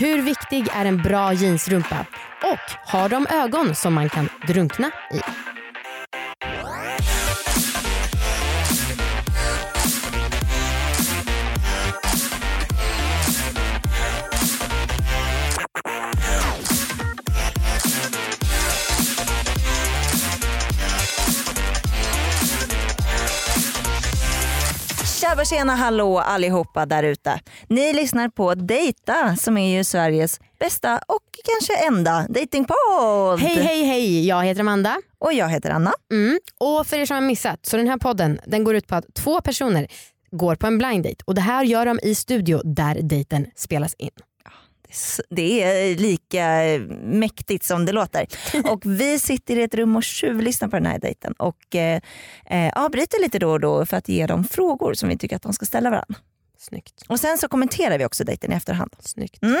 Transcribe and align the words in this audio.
Hur 0.00 0.22
viktig 0.22 0.66
är 0.72 0.84
en 0.84 0.96
bra 0.96 1.32
jeansrumpa? 1.32 2.06
Och 2.42 2.90
har 2.92 3.08
de 3.08 3.26
ögon 3.26 3.74
som 3.74 3.94
man 3.94 4.08
kan 4.08 4.28
drunkna 4.46 4.90
i? 5.10 5.49
Tjena 25.50 25.74
hallå 25.74 26.18
allihopa 26.18 26.86
där 26.86 27.02
ute. 27.02 27.40
Ni 27.68 27.92
lyssnar 27.92 28.28
på 28.28 28.54
Dejta 28.54 29.36
som 29.36 29.56
är 29.56 29.76
ju 29.76 29.84
Sveriges 29.84 30.40
bästa 30.58 31.00
och 31.06 31.22
kanske 31.44 31.86
enda 31.86 32.26
datingpodd. 32.28 33.40
Hej 33.40 33.62
hej 33.62 33.84
hej, 33.84 34.26
jag 34.26 34.44
heter 34.44 34.60
Amanda. 34.60 34.96
Och 35.18 35.32
jag 35.32 35.48
heter 35.48 35.70
Anna. 35.70 35.92
Mm. 36.12 36.38
Och 36.60 36.86
för 36.86 36.96
er 36.96 37.06
som 37.06 37.14
har 37.14 37.20
missat, 37.20 37.66
så 37.66 37.76
den 37.76 37.88
här 37.88 37.96
podden 37.96 38.40
den 38.46 38.64
går 38.64 38.74
ut 38.74 38.86
på 38.86 38.94
att 38.94 39.14
två 39.14 39.40
personer 39.40 39.86
går 40.30 40.54
på 40.56 40.66
en 40.66 40.78
blind 40.78 41.04
date 41.04 41.24
och 41.24 41.34
det 41.34 41.40
här 41.40 41.64
gör 41.64 41.86
de 41.86 42.00
i 42.02 42.14
studio 42.14 42.60
där 42.64 43.02
dejten 43.02 43.46
spelas 43.56 43.94
in. 43.94 44.10
Det 45.30 45.62
är 45.62 45.96
lika 45.96 46.48
mäktigt 47.02 47.64
som 47.64 47.86
det 47.86 47.92
låter. 47.92 48.26
Och 48.70 48.82
vi 48.84 49.18
sitter 49.18 49.56
i 49.56 49.62
ett 49.62 49.74
rum 49.74 49.96
och 49.96 50.04
tjuvlyssnar 50.04 50.68
på 50.68 50.76
den 50.76 50.86
här 50.86 50.98
dejten 50.98 51.32
och 51.32 51.76
eh, 51.76 52.00
eh, 52.46 52.72
avbryter 52.72 53.20
lite 53.20 53.38
då 53.38 53.50
och 53.50 53.60
då 53.60 53.86
för 53.86 53.96
att 53.96 54.08
ge 54.08 54.26
dem 54.26 54.44
frågor 54.44 54.94
som 54.94 55.08
vi 55.08 55.18
tycker 55.18 55.36
att 55.36 55.42
de 55.42 55.52
ska 55.52 55.66
ställa 55.66 55.90
varandra. 55.90 56.14
Snyggt. 56.58 57.04
Och 57.08 57.20
sen 57.20 57.38
så 57.38 57.48
kommenterar 57.48 57.98
vi 57.98 58.04
också 58.04 58.24
dejten 58.24 58.52
i 58.52 58.54
efterhand. 58.54 58.96
Snyggt. 59.00 59.42
Mm. 59.42 59.60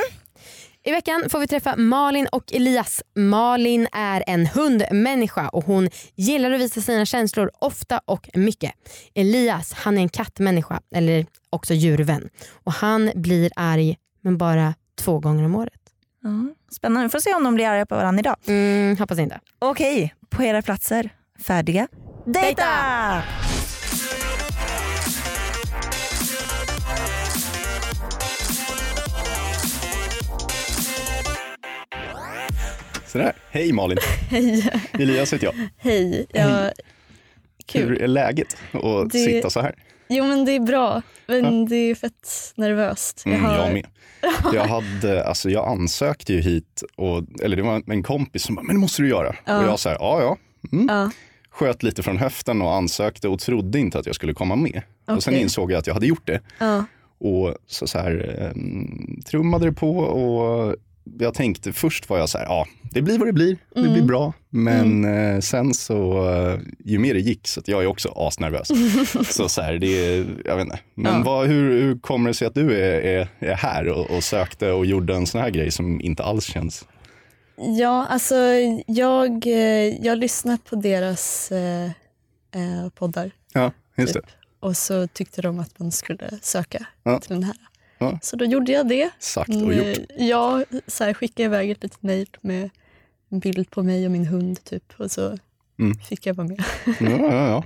I 0.82 0.90
veckan 0.90 1.24
får 1.30 1.38
vi 1.38 1.46
träffa 1.46 1.76
Malin 1.76 2.26
och 2.32 2.52
Elias. 2.52 3.02
Malin 3.14 3.88
är 3.92 4.24
en 4.26 4.46
hundmänniska 4.46 5.48
och 5.48 5.64
hon 5.64 5.88
gillar 6.14 6.50
att 6.50 6.60
visa 6.60 6.80
sina 6.80 7.06
känslor 7.06 7.50
ofta 7.58 8.00
och 8.04 8.30
mycket. 8.34 8.72
Elias 9.14 9.72
han 9.72 9.98
är 9.98 10.02
en 10.02 10.08
kattmänniska, 10.08 10.80
eller 10.94 11.26
också 11.50 11.74
djurvän. 11.74 12.28
Och 12.64 12.72
han 12.72 13.10
blir 13.14 13.50
arg 13.56 13.96
men 14.20 14.38
bara 14.38 14.74
två 15.00 15.18
gånger 15.18 15.44
om 15.44 15.54
året. 15.54 15.72
Ja, 16.22 16.54
spännande, 16.72 17.06
vi 17.06 17.10
får 17.10 17.18
se 17.18 17.34
om 17.34 17.44
de 17.44 17.54
blir 17.54 17.66
arga 17.68 17.86
på 17.86 17.94
varandra 17.96 18.20
idag. 18.20 18.36
Mm, 18.46 18.96
hoppas 18.96 19.18
inte. 19.18 19.40
Okej, 19.58 20.14
på 20.30 20.42
era 20.42 20.62
platser. 20.62 21.10
Färdiga? 21.38 21.88
Dejta! 22.26 22.66
Sådär. 33.06 33.32
Hej 33.50 33.72
Malin. 33.72 33.98
Hej. 34.30 34.70
Elias 34.92 35.32
heter 35.32 35.44
jag. 35.46 35.54
Hej. 35.78 36.26
Ja, 36.32 36.70
kul. 37.66 37.88
Hur 37.88 38.02
är 38.02 38.08
läget 38.08 38.56
att 38.72 39.10
Det- 39.12 39.18
sitta 39.18 39.50
så 39.50 39.60
här? 39.60 39.74
Jo 40.10 40.24
men 40.26 40.44
det 40.44 40.52
är 40.52 40.60
bra, 40.60 41.02
men 41.26 41.66
det 41.66 41.76
är 41.76 41.94
fett 41.94 42.28
nervöst. 42.54 43.22
Mm, 43.26 43.44
har- 43.44 43.56
jag 43.56 43.72
med. 43.72 43.86
Jag, 44.54 44.64
hade, 44.64 45.24
alltså, 45.24 45.50
jag 45.50 45.68
ansökte 45.68 46.32
ju 46.32 46.40
hit, 46.40 46.82
och, 46.96 47.22
eller 47.42 47.56
det 47.56 47.62
var 47.62 47.82
en 47.86 48.02
kompis 48.02 48.42
som 48.42 48.54
bara, 48.54 48.62
men 48.62 48.76
det 48.76 48.80
måste 48.80 49.02
du 49.02 49.08
göra. 49.08 49.36
Ja. 49.44 49.58
Och 49.58 49.64
jag 49.64 49.78
sa, 49.78 49.90
ja 49.92 50.20
ja. 50.22 50.36
Mm. 50.72 50.86
Ja, 50.90 51.10
Sköt 51.50 51.82
lite 51.82 52.02
från 52.02 52.16
höften 52.18 52.62
och 52.62 52.74
ansökte 52.74 53.28
och 53.28 53.38
trodde 53.40 53.78
inte 53.78 53.98
att 53.98 54.06
jag 54.06 54.14
skulle 54.14 54.34
komma 54.34 54.56
med. 54.56 54.82
Och 55.06 55.22
sen 55.22 55.34
insåg 55.34 55.72
jag 55.72 55.78
att 55.78 55.86
jag 55.86 55.94
hade 55.94 56.06
gjort 56.06 56.26
det. 56.26 56.40
ja, 56.58 56.84
Och 57.18 57.54
så, 57.66 57.86
så 57.86 57.98
här, 57.98 58.36
eh, 58.40 58.62
trummade 59.24 59.64
det 59.66 59.72
på 59.72 59.98
och 59.98 60.76
jag 61.18 61.34
tänkte 61.34 61.72
först 61.72 62.08
var 62.08 62.18
jag 62.18 62.28
så 62.28 62.38
här, 62.38 62.44
ja 62.44 62.66
det 62.92 63.02
blir 63.02 63.18
vad 63.18 63.28
det 63.28 63.32
blir, 63.32 63.56
det 63.74 63.80
Mm. 63.80 63.92
blir 63.92 64.02
bra. 64.02 64.32
Men 64.50 65.04
eh, 65.04 65.40
sen 65.40 65.74
så, 65.74 66.28
eh, 66.32 66.58
ju 66.84 66.98
mer 66.98 67.14
det 67.14 67.20
gick, 67.20 67.48
så 67.48 67.60
jag 67.66 67.82
är 67.82 67.86
också 67.86 68.08
asnervös. 68.16 68.68
så 69.34 69.48
så 69.48 69.62
här, 69.62 69.74
det 69.78 69.86
är, 69.86 70.26
jag 70.44 70.56
vet 70.56 70.64
inte. 70.64 70.78
Men 70.94 71.14
Ja. 71.14 71.22
vad, 71.24 71.46
hur, 71.46 71.82
hur 71.82 71.98
kommer 71.98 72.30
det 72.30 72.34
sig 72.34 72.46
att 72.46 72.54
du 72.54 72.76
är, 72.82 73.00
är, 73.00 73.28
är 73.38 73.54
här 73.54 73.88
och, 73.88 74.10
och 74.16 74.24
sökte 74.24 74.72
och 74.72 74.86
gjorde 74.86 75.14
en 75.14 75.26
sån 75.26 75.40
här 75.40 75.50
grej 75.50 75.70
som 75.70 76.00
inte 76.00 76.22
alls 76.22 76.44
känns... 76.44 76.86
ja 77.78 78.06
alltså 78.10 78.34
jag, 78.86 79.46
eh, 79.46 80.04
jag 80.06 80.18
lyssnar 80.18 80.56
på 80.56 80.76
deras 80.76 81.52
eh, 81.52 81.90
poddar 82.94 83.30
Ja, 83.52 83.72
just 83.96 84.14
typ. 84.14 84.24
och 84.60 84.76
så 84.76 85.06
tyckte 85.06 85.42
de 85.42 85.58
att 85.58 85.78
man 85.78 85.92
skulle 85.92 86.30
söka 86.42 86.86
Ja. 87.02 87.18
till 87.20 87.30
den 87.34 87.44
här. 87.44 87.56
Ja. 88.00 88.18
Så 88.22 88.36
då 88.36 88.44
gjorde 88.44 88.72
jag 88.72 88.88
det. 88.88 89.10
Sagt 89.18 89.48
och 89.48 89.54
Mm, 89.54 89.78
gjort. 89.88 89.98
Jag 90.18 90.64
så 90.86 91.04
här, 91.04 91.14
skickade 91.14 91.44
iväg 91.46 91.70
ett 91.70 91.82
litet 91.82 92.02
mejl 92.02 92.28
med 92.40 92.70
en 93.30 93.38
bild 93.38 93.70
på 93.70 93.82
mig 93.82 94.04
och 94.04 94.10
min 94.10 94.26
hund 94.26 94.64
typ 94.64 94.84
och 94.96 95.10
så 95.10 95.38
Mm. 95.78 95.98
fick 95.98 96.26
jag 96.26 96.34
vara 96.34 96.46
med. 96.48 96.64
Ja, 96.86 96.94
ja, 97.10 97.46
ja. 97.48 97.64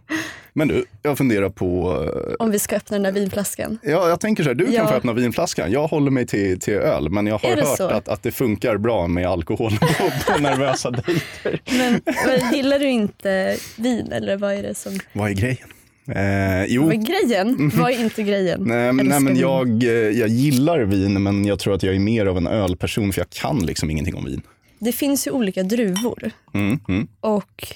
Men 0.52 0.68
du, 0.68 0.84
jag 1.02 1.18
funderar 1.18 1.48
på... 1.48 1.92
eh, 2.30 2.34
Om 2.38 2.50
vi 2.50 2.58
ska 2.58 2.76
öppna 2.76 2.94
den 2.94 3.02
där 3.02 3.12
vinflaskan. 3.20 3.78
Ja, 3.82 4.08
jag 4.08 4.20
tänker 4.20 4.42
så 4.42 4.50
här, 4.50 4.54
du 4.54 4.64
kan 4.64 4.74
Ja. 4.74 4.86
få 4.88 4.94
öppna 4.94 5.12
vinflaskan. 5.12 5.72
Jag 5.72 5.86
håller 5.86 6.10
mig 6.10 6.26
till, 6.26 6.60
till 6.60 6.74
öl, 6.74 7.08
men 7.10 7.26
jag 7.26 7.38
har 7.38 7.56
hört 7.56 7.76
så? 7.76 7.86
att, 7.88 8.08
att 8.08 8.22
det 8.22 8.32
funkar 8.32 8.76
bra 8.76 9.06
med 9.08 9.26
alkohol 9.26 9.72
på 10.26 10.38
nervösa 10.42 10.90
dejter. 10.90 11.60
Men, 11.78 12.00
men 12.26 12.52
gillar 12.54 12.78
du 12.78 12.88
inte 12.90 13.56
vin 13.78 14.12
eller 14.12 14.36
vad 14.36 14.52
är 14.54 14.62
det 14.62 14.74
som... 14.74 14.98
Vad 15.12 15.30
är 15.30 15.34
grejen? 15.34 15.68
Eh, 16.08 16.64
jo, 16.64 16.84
Vad 16.84 16.92
är 16.92 16.96
grejen? 16.96 17.70
Vad 17.74 17.90
är 17.90 18.00
inte 18.00 18.22
grejen? 18.22 18.62
nej, 18.64 18.92
nej, 18.92 19.20
men 19.20 19.36
jag, 19.36 19.82
eh, 19.82 19.90
jag 19.92 20.28
gillar 20.28 20.80
vin, 20.80 21.22
men 21.22 21.44
jag 21.44 21.58
tror 21.58 21.74
att 21.74 21.82
jag 21.82 21.94
är 21.94 21.98
mer 21.98 22.26
av 22.26 22.36
en 22.36 22.46
ölperson, 22.46 23.12
för 23.12 23.20
jag 23.20 23.30
kan 23.30 23.66
liksom 23.66 23.90
ingenting 23.90 24.14
om 24.14 24.24
vin. 24.24 24.42
Det 24.78 24.92
finns 24.92 25.26
ju 25.26 25.30
olika 25.30 25.62
druvor 25.62 26.30
Mm, 26.54 26.78
mm. 26.88 27.08
och 27.20 27.74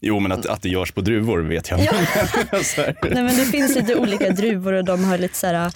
Jo, 0.00 0.20
men 0.20 0.32
att, 0.32 0.46
att 0.46 0.62
det 0.62 0.68
görs 0.68 0.92
på 0.92 1.00
druvor 1.00 1.38
vet 1.40 1.70
jag. 1.70 1.78
Nej, 1.82 2.94
men 3.02 3.26
det 3.26 3.44
finns 3.44 3.74
lite 3.74 3.96
olika 3.96 4.30
druvor 4.30 4.72
och 4.72 4.84
de 4.84 5.04
har 5.04 5.18
lite 5.18 5.36
så 5.36 5.46
här, 5.46 5.72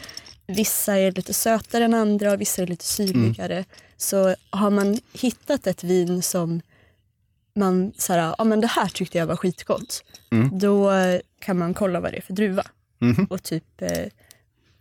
vissa 0.46 0.98
är 0.98 1.12
lite 1.12 1.34
sötare 1.34 1.84
än 1.84 1.94
andra 1.94 2.32
och 2.32 2.40
vissa 2.40 2.62
är 2.62 2.66
lite 2.66 2.84
syrligare. 2.84 3.64
Så 3.96 4.34
har 4.50 4.70
man 4.70 4.98
hittat 5.12 5.66
ett 5.66 5.84
vin 5.84 6.22
som 6.22 6.60
man 7.56 7.92
så 7.98 8.12
här, 8.12 8.34
ja 8.38 8.44
men 8.44 8.60
det 8.60 8.66
här 8.66 8.88
tyckte 8.88 9.18
jag 9.18 9.26
var 9.26 9.36
skitgott. 9.36 10.04
Mm. 10.30 10.58
Då 10.58 10.90
kan 11.40 11.58
man 11.58 11.74
kolla 11.74 12.00
vad 12.00 12.12
det 12.12 12.16
är 12.16 12.22
för 12.22 12.32
druva 12.32 12.62
Mhm. 13.00 13.24
och 13.30 13.42
typ 13.42 13.82
eh, 13.82 13.90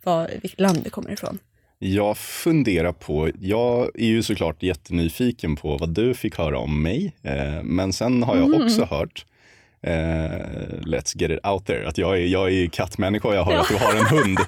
vad, 0.04 0.30
vilket 0.42 0.60
land 0.60 0.80
det 0.84 0.90
kommer 0.90 1.10
ifrån. 1.12 1.38
Jag 1.78 2.18
funderar 2.18 2.92
på, 2.92 3.30
jag 3.40 3.90
är 3.94 4.06
ju 4.06 4.22
såklart 4.22 4.62
jättenyfiken 4.62 5.56
på 5.56 5.76
vad 5.76 5.88
du 5.94 6.14
fick 6.14 6.38
höra 6.38 6.58
om 6.58 6.82
mig. 6.82 7.12
Eh, 7.22 7.62
men 7.62 7.92
sen 7.92 8.22
har 8.22 8.36
jag 8.36 8.46
Mm. 8.54 8.62
också 8.64 8.84
hört, 8.84 9.26
eh, 9.82 9.92
let's 10.84 11.12
get 11.22 11.30
it 11.30 11.46
out 11.46 11.66
there, 11.66 11.88
att 11.88 11.98
jag 11.98 12.18
är, 12.18 12.26
jag 12.26 12.52
är 12.52 12.66
kattmänniska 12.66 13.28
och 13.28 13.34
jag 13.34 13.44
hör 13.44 13.56
att 13.58 13.68
du 13.68 13.74
har 13.76 13.94
en 13.94 14.06
hund. 14.06 14.38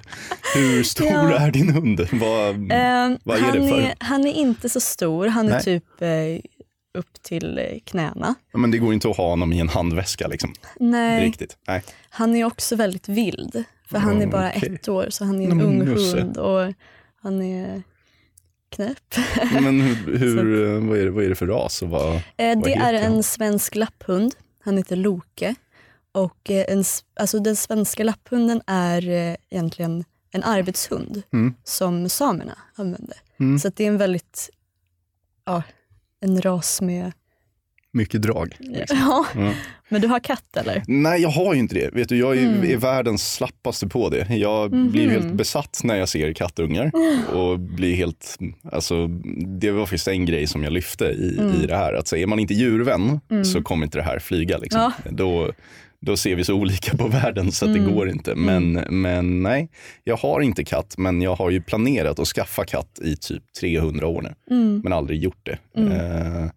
Hur 0.55 0.83
stor 0.83 1.07
Ja. 1.07 1.39
är 1.39 1.51
din 1.51 1.71
hund? 1.71 2.01
Vad, 2.13 2.55
Eh, 2.73 3.17
vad 3.25 3.37
är 3.37 3.41
han, 3.43 3.61
det 3.61 3.69
för? 3.69 3.81
är, 3.81 3.95
han 3.99 4.27
är 4.27 4.33
inte 4.33 4.69
så 4.69 4.81
stor, 4.81 5.27
han 5.27 5.47
är 5.49 5.51
Nej. 5.53 5.63
typ 5.63 6.03
eh, 6.03 6.50
upp 6.99 7.23
till 7.23 7.59
eh, 7.59 7.65
knäna. 7.85 8.35
Men 8.53 8.71
det 8.71 8.79
går 8.79 8.95
inte 8.95 9.11
att 9.11 9.17
ha 9.17 9.29
honom 9.31 9.53
i 9.53 9.61
en 9.61 9.69
handväska 9.69 10.29
liksom. 10.29 10.53
Nej, 10.81 11.25
Riktigt. 11.27 11.57
Nej. 11.69 11.83
han 12.11 12.37
är 12.37 12.45
också 12.45 12.77
väldigt 12.77 13.09
vild. 13.09 13.65
För 13.87 13.99
han 13.99 14.23
är 14.23 14.27
bara 14.27 14.53
Okej. 14.57 14.75
ett 14.75 14.89
år 14.89 15.07
så 15.11 15.25
han 15.25 15.41
är 15.41 15.51
en 15.51 15.57
men 15.57 15.67
ung 15.67 15.79
Musse. 15.79 16.21
hund 16.21 16.37
och 16.37 16.73
han 17.23 17.43
är 17.43 17.83
knäpp. 18.71 19.15
Men 19.53 19.81
hur, 19.81 20.19
hur, 20.19 20.67
eh, 20.77 20.89
vad, 20.89 20.99
är 20.99 21.05
det, 21.05 21.11
vad 21.11 21.25
är 21.25 21.29
det 21.29 21.35
för 21.35 21.47
ras? 21.47 21.83
Och 21.83 21.89
vad, 21.91 22.15
Eh, 22.15 22.21
Vad 22.37 22.63
det 22.65 22.75
är 22.75 23.03
han? 23.03 23.13
en 23.13 23.23
svensk 23.23 23.75
lapphund. 23.75 24.35
Han 24.65 24.77
heter 24.77 24.97
Loke. 24.97 25.55
Och 26.13 26.51
eh, 26.51 26.65
en, 26.69 26.85
alltså 27.21 27.39
den 27.39 27.57
svenska 27.57 28.05
lapphunden 28.05 28.63
är 28.67 29.09
egentligen 29.51 30.05
en 30.33 30.43
arbetshund 30.43 31.23
Mm. 31.33 31.55
som 31.65 32.09
samerna 32.09 32.59
använde. 32.75 33.15
Mm. 33.41 33.59
Så 33.59 33.69
det 33.77 33.85
är 33.85 33.89
en 33.89 33.99
väldigt, 33.99 34.51
ja, 35.47 35.63
en 36.21 36.41
ras 36.43 36.81
med 36.81 37.13
mycket 37.93 38.23
drag. 38.23 38.57
Liksom. 38.59 38.99
Ja. 39.01 39.27
Ja. 39.35 39.53
Men 39.89 40.01
du 40.01 40.09
har 40.09 40.21
katt 40.21 40.57
eller? 40.57 40.83
Nej, 40.89 41.23
jag 41.23 41.29
har 41.29 41.55
ju 41.55 41.61
inte 41.61 41.75
det. 41.75 41.91
Vet 41.95 42.09
du, 42.09 42.17
jag 42.19 42.37
är, 42.39 42.43
Mm. 42.47 42.71
är 42.71 42.77
världens 42.77 43.33
slappaste 43.35 43.89
på 43.89 44.09
det. 44.09 44.27
Jag 44.37 44.73
Mhm. 44.73 44.91
blir 44.91 45.09
helt 45.11 45.33
besatt 45.33 45.81
när 45.85 45.97
jag 45.97 46.09
ser 46.09 46.33
kattungar. 46.33 46.93
Och 47.35 47.59
blir 47.59 47.95
helt, 47.95 48.37
alltså, 48.73 49.07
det 49.61 49.71
var 49.71 49.87
faktiskt 49.87 50.09
en 50.09 50.27
grej 50.27 50.47
som 50.47 50.65
jag 50.65 50.73
lyfte 50.73 51.05
i, 51.05 51.37
Mm. 51.39 51.63
i 51.63 51.67
det 51.67 51.77
här. 51.77 51.93
Att 51.95 52.09
så 52.09 52.17
är 52.17 52.27
man 52.27 52.39
inte 52.39 52.55
djurvän 52.55 53.21
Mm. 53.31 53.45
så 53.45 53.63
kommer 53.63 53.87
inte 53.87 53.99
det 53.99 54.05
här 54.05 54.19
flyga. 54.19 54.59
Liksom. 54.59 54.81
Ja. 54.81 55.11
Då, 55.11 55.53
då 56.01 56.17
ser 56.17 56.35
vi 56.37 56.45
så 56.45 56.55
olika 56.55 56.97
på 56.97 57.09
världen 57.09 57.53
så 57.53 57.65
att 57.65 57.71
Mm. 57.71 57.85
det 57.85 57.93
går 57.93 58.11
inte. 58.11 58.35
Men, 58.35 58.73
men 58.91 59.43
nej, 59.43 59.69
jag 60.05 60.17
har 60.17 60.41
inte 60.41 60.65
katt. 60.65 60.95
Men 60.99 61.23
jag 61.23 61.35
har 61.37 61.51
ju 61.51 61.63
planerat 61.63 62.19
att 62.19 62.29
skaffa 62.29 62.65
katt 62.65 62.99
i 63.03 63.17
typ 63.17 63.43
300 63.61 64.07
år 64.07 64.23
nu. 64.23 64.57
Mm. 64.57 64.81
Men 64.85 64.93
aldrig 64.93 65.23
gjort 65.23 65.41
det. 65.43 65.59
Mm. 65.77 65.93
Eh, 65.93 66.51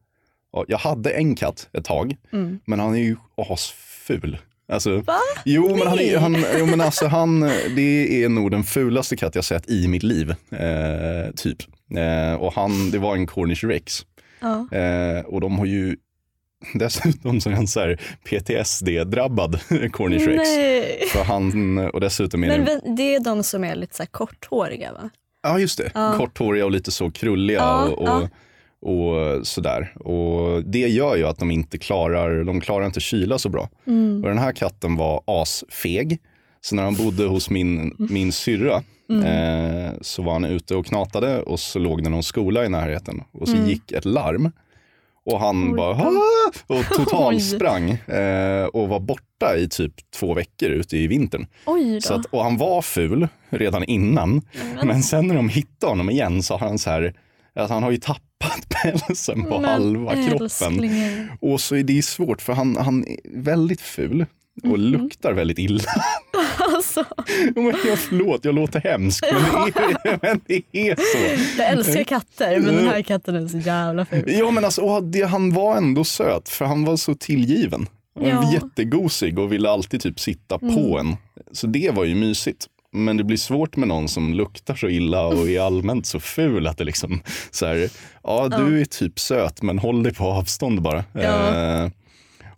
ja, 0.54 0.66
jag 0.68 0.78
hade 0.78 1.10
en 1.10 1.36
katt 1.36 1.70
ett 1.74 1.86
tag. 1.86 2.16
Mm. 2.34 2.60
Men 2.66 2.80
han 2.80 2.96
är 2.96 3.00
ju 3.00 3.16
asful. 3.38 4.38
Alltså, 4.72 4.98
Va? 5.02 5.18
Jo, 5.46 5.76
men, 5.78 5.88
han, 5.88 6.00
är- 6.00 6.18
han, 6.18 6.38
jo, 6.60 6.66
men 6.66 6.82
alltså 6.82 7.08
han, 7.08 7.40
det 7.76 8.24
är 8.24 8.30
nog 8.30 8.52
den 8.52 8.64
fulaste 8.64 9.16
katt 9.16 9.36
jag 9.36 9.44
sett 9.46 9.70
i 9.70 9.88
mitt 9.88 10.04
liv. 10.04 10.30
Eh, 10.52 11.32
typ. 11.36 11.58
Eh, 11.98 12.34
och 12.36 12.54
han, 12.54 12.92
det 12.92 13.00
var 13.00 13.16
en 13.16 13.28
Cornish 13.28 13.64
rex. 13.64 14.06
Ja. 14.42 14.78
Eh, 14.78 15.26
och 15.26 15.42
de 15.42 15.60
har 15.60 15.66
ju 15.66 15.96
dessutom 16.74 17.42
så 17.42 17.50
är 17.50 17.54
han 17.54 17.68
så 17.68 17.80
här 17.80 18.00
PTSD-drabbad 18.30 19.60
Cornish 19.92 20.28
rex. 20.28 20.50
Nej. 20.50 21.04
För 21.12 21.24
han, 21.24 21.78
och 21.78 22.02
dessutom 22.02 22.44
är 22.44 22.48
Men 22.48 22.66
det, 22.66 22.82
det 22.98 23.16
är 23.16 23.20
de 23.20 23.44
som 23.44 23.64
är 23.64 23.76
lite 23.76 23.96
så 23.96 24.04
här 24.04 24.08
korthåriga 24.08 24.94
va? 24.94 25.10
ja 25.44 25.60
just 25.60 25.78
det, 25.78 25.92
Ja. 25.94 26.14
korthåriga 26.18 26.66
och 26.66 26.72
lite 26.72 26.92
så 26.92 27.12
krulliga 27.12 27.58
Ja, 27.58 27.84
och, 27.90 28.00
och, 28.02 28.08
ja. 28.08 28.30
och 28.90 29.48
sådär. 29.48 29.94
Och 30.00 30.64
det 30.64 30.80
gör 30.88 31.16
ju 31.16 31.28
att 31.28 31.40
de 31.40 31.52
inte 31.52 31.78
klarar, 31.78 32.44
de 32.44 32.62
klarar 32.62 32.86
inte 32.86 33.00
kyla 33.00 33.38
så 33.38 33.50
bra. 33.50 33.70
Mm. 33.88 34.24
Och 34.24 34.30
den 34.30 34.38
här 34.38 34.52
katten 34.52 34.96
var 34.96 35.22
asfeg. 35.26 36.20
Så 36.62 36.76
när 36.76 36.84
han 36.84 36.96
bodde 36.96 37.26
hos 37.26 37.50
min, 37.50 37.96
min 37.98 38.32
syrra 38.32 38.84
Mm. 39.10 39.26
eh, 39.26 39.92
så 40.02 40.22
var 40.22 40.34
han 40.34 40.46
ute 40.46 40.76
och 40.76 40.86
knatade 40.86 41.42
och 41.42 41.60
så 41.60 41.80
låg 41.80 42.04
det 42.04 42.10
någon 42.10 42.24
skola 42.24 42.66
i 42.66 42.70
närheten. 42.70 43.24
Och 43.32 43.48
så 43.48 43.56
Mm. 43.56 43.70
gick 43.70 43.92
ett 43.92 44.06
larm. 44.06 44.52
Och 45.26 45.40
han 45.40 45.70
Oj 45.72 45.76
bara. 45.78 45.96
"Ah!" 45.96 46.52
och 46.68 46.86
totalsprang 46.86 47.90
eh, 47.92 48.66
och 48.66 48.90
var 48.90 49.00
borta 49.00 49.56
i 49.58 49.70
typ 49.70 49.94
två 50.16 50.34
veckor 50.34 50.70
ute 50.70 50.98
i 50.98 51.08
vintern. 51.08 51.48
Så 52.02 52.14
att, 52.14 52.26
och 52.26 52.44
han 52.44 52.58
var 52.58 52.82
ful 52.82 53.28
redan 53.50 53.84
innan. 53.84 54.42
Men- 54.76 54.88
Men 54.88 55.04
sen 55.04 55.28
när 55.28 55.36
de 55.36 55.50
hittade 55.50 55.92
honom 55.92 56.10
igen 56.10 56.44
så 56.44 56.54
har 56.58 56.68
han 56.68 56.80
så 56.80 56.90
här, 56.90 57.14
att 57.56 57.70
han 57.70 57.84
har 57.84 57.92
ju 57.92 57.98
tappat 57.98 58.70
pälsen 58.84 59.44
på 59.44 59.60
Men 59.60 59.66
halva 59.70 60.14
kroppen. 60.14 60.42
älsklingen. 60.42 61.30
Och 61.42 61.62
så 61.62 61.76
är 61.76 61.84
det 61.84 62.06
svårt 62.06 62.42
för 62.42 62.54
han, 62.54 62.78
han 62.78 63.06
är 63.08 63.18
väldigt 63.42 63.82
ful 63.82 64.26
och 64.64 64.70
Mhm. 64.70 64.82
luktar 64.82 65.34
väldigt 65.34 65.60
illa. 65.60 65.84
Alltså, 66.84 67.06
men 67.56 67.66
jag, 67.88 68.00
förlåt, 68.00 68.46
jag 68.46 68.56
låter 68.56 68.80
hemsk 68.80 69.26
men 69.32 69.42
det 69.66 69.80
är, 69.80 70.20
men 70.22 70.42
det 70.48 70.64
är 70.90 70.96
så. 70.96 71.62
jag 71.62 71.70
älskar 71.72 72.04
katter 72.04 72.60
men 72.60 72.76
den 72.76 72.88
här 72.88 73.02
katten 73.02 73.36
är 73.36 73.48
så 73.48 73.58
jävla 73.58 74.06
ful. 74.06 74.24
Ja 74.28 74.52
men 74.52 74.66
alltså, 74.66 74.82
och 74.82 75.04
det, 75.04 75.22
han 75.22 75.54
var 75.54 75.78
ändå 75.78 76.04
söt 76.04 76.50
för 76.50 76.66
han 76.66 76.86
var 76.86 76.98
så 76.98 77.16
tillgiven. 77.16 77.88
Var 78.16 78.28
Ja. 78.30 78.54
jättegosig 78.54 79.40
och 79.40 79.52
ville 79.54 79.70
alltid 79.70 80.02
typ 80.02 80.20
sitta 80.20 80.60
Mm. 80.62 80.76
på 80.76 80.98
en. 81.00 81.16
Så 81.52 81.68
det 81.68 81.92
var 81.94 82.04
ju 82.04 82.16
mysigt. 82.16 82.68
Men 82.96 83.18
det 83.18 83.24
blir 83.24 83.38
svårt 83.38 83.76
med 83.76 83.88
någon 83.88 84.08
som 84.08 84.34
luktar 84.34 84.76
så 84.76 84.88
illa 84.90 85.26
och 85.26 85.50
är 85.50 85.60
allmänt 85.62 86.06
så 86.06 86.20
ful 86.20 86.68
att 86.68 86.78
det 86.78 86.84
liksom 86.84 87.22
så 87.52 87.66
här, 87.66 87.90
ja 88.24 88.48
du 88.58 88.82
är 88.82 88.86
typ 88.86 89.20
söt 89.20 89.62
men 89.62 89.80
håll 89.80 90.04
dig 90.04 90.14
på 90.14 90.24
avstånd 90.24 90.82
bara. 90.82 91.04
Ja. 91.14 91.56
Eh, 91.84 91.90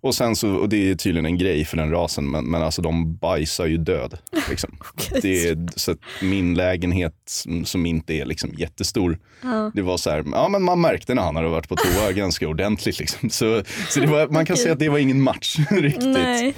och 0.05 0.15
sen 0.15 0.35
så, 0.35 0.49
och 0.49 0.69
det 0.69 0.91
är 0.91 0.95
tydligen 0.95 1.25
en 1.25 1.37
grej 1.37 1.65
för 1.65 1.77
den 1.77 1.91
rasen, 1.91 2.31
men, 2.31 2.45
men 2.45 2.61
alltså 2.61 2.81
de 2.81 3.15
bajsar 3.15 3.65
ju 3.65 3.77
död. 3.77 4.17
Liksom. 4.49 4.77
det 5.21 5.47
är, 5.47 5.79
så 5.79 5.91
att 5.91 5.97
min 6.21 6.53
lägenhet 6.53 7.13
som, 7.25 7.65
som 7.65 7.85
inte 7.85 8.13
är 8.13 8.25
liksom 8.25 8.53
jättestor, 8.57 9.19
Ja. 9.41 9.71
det 9.73 9.81
var 9.81 9.97
så 9.97 10.09
här, 10.09 10.23
ja 10.31 10.47
men 10.49 10.63
man 10.63 10.81
märkte 10.81 11.13
när 11.13 11.21
han 11.21 11.35
hade 11.35 11.47
varit 11.47 11.69
på 11.69 11.75
toa 11.75 12.11
ganska 12.11 12.47
ordentligt. 12.47 12.99
Liksom. 12.99 13.29
Så, 13.29 13.63
så 13.89 13.99
det 13.99 14.07
var, 14.07 14.27
man 14.27 14.45
kan 14.45 14.57
säga 14.57 14.73
att 14.73 14.79
det 14.79 14.89
var 14.89 14.97
ingen 14.97 15.21
match 15.21 15.57
riktigt. 15.71 16.05
Nej. 16.05 16.55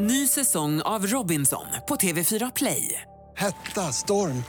Ny 0.00 0.26
säsong 0.26 0.80
av 0.80 1.06
Robinson 1.06 1.66
på 1.88 1.96
TV4 1.96 2.52
Play. 2.56 3.00
Hetta, 3.36 3.92
storm, 3.92 4.42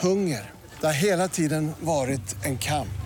hunger. 0.00 0.50
Det 0.80 0.86
har 0.86 0.94
hela 0.94 1.28
tiden 1.28 1.72
varit 1.80 2.44
en 2.44 2.58
kamp. 2.58 3.05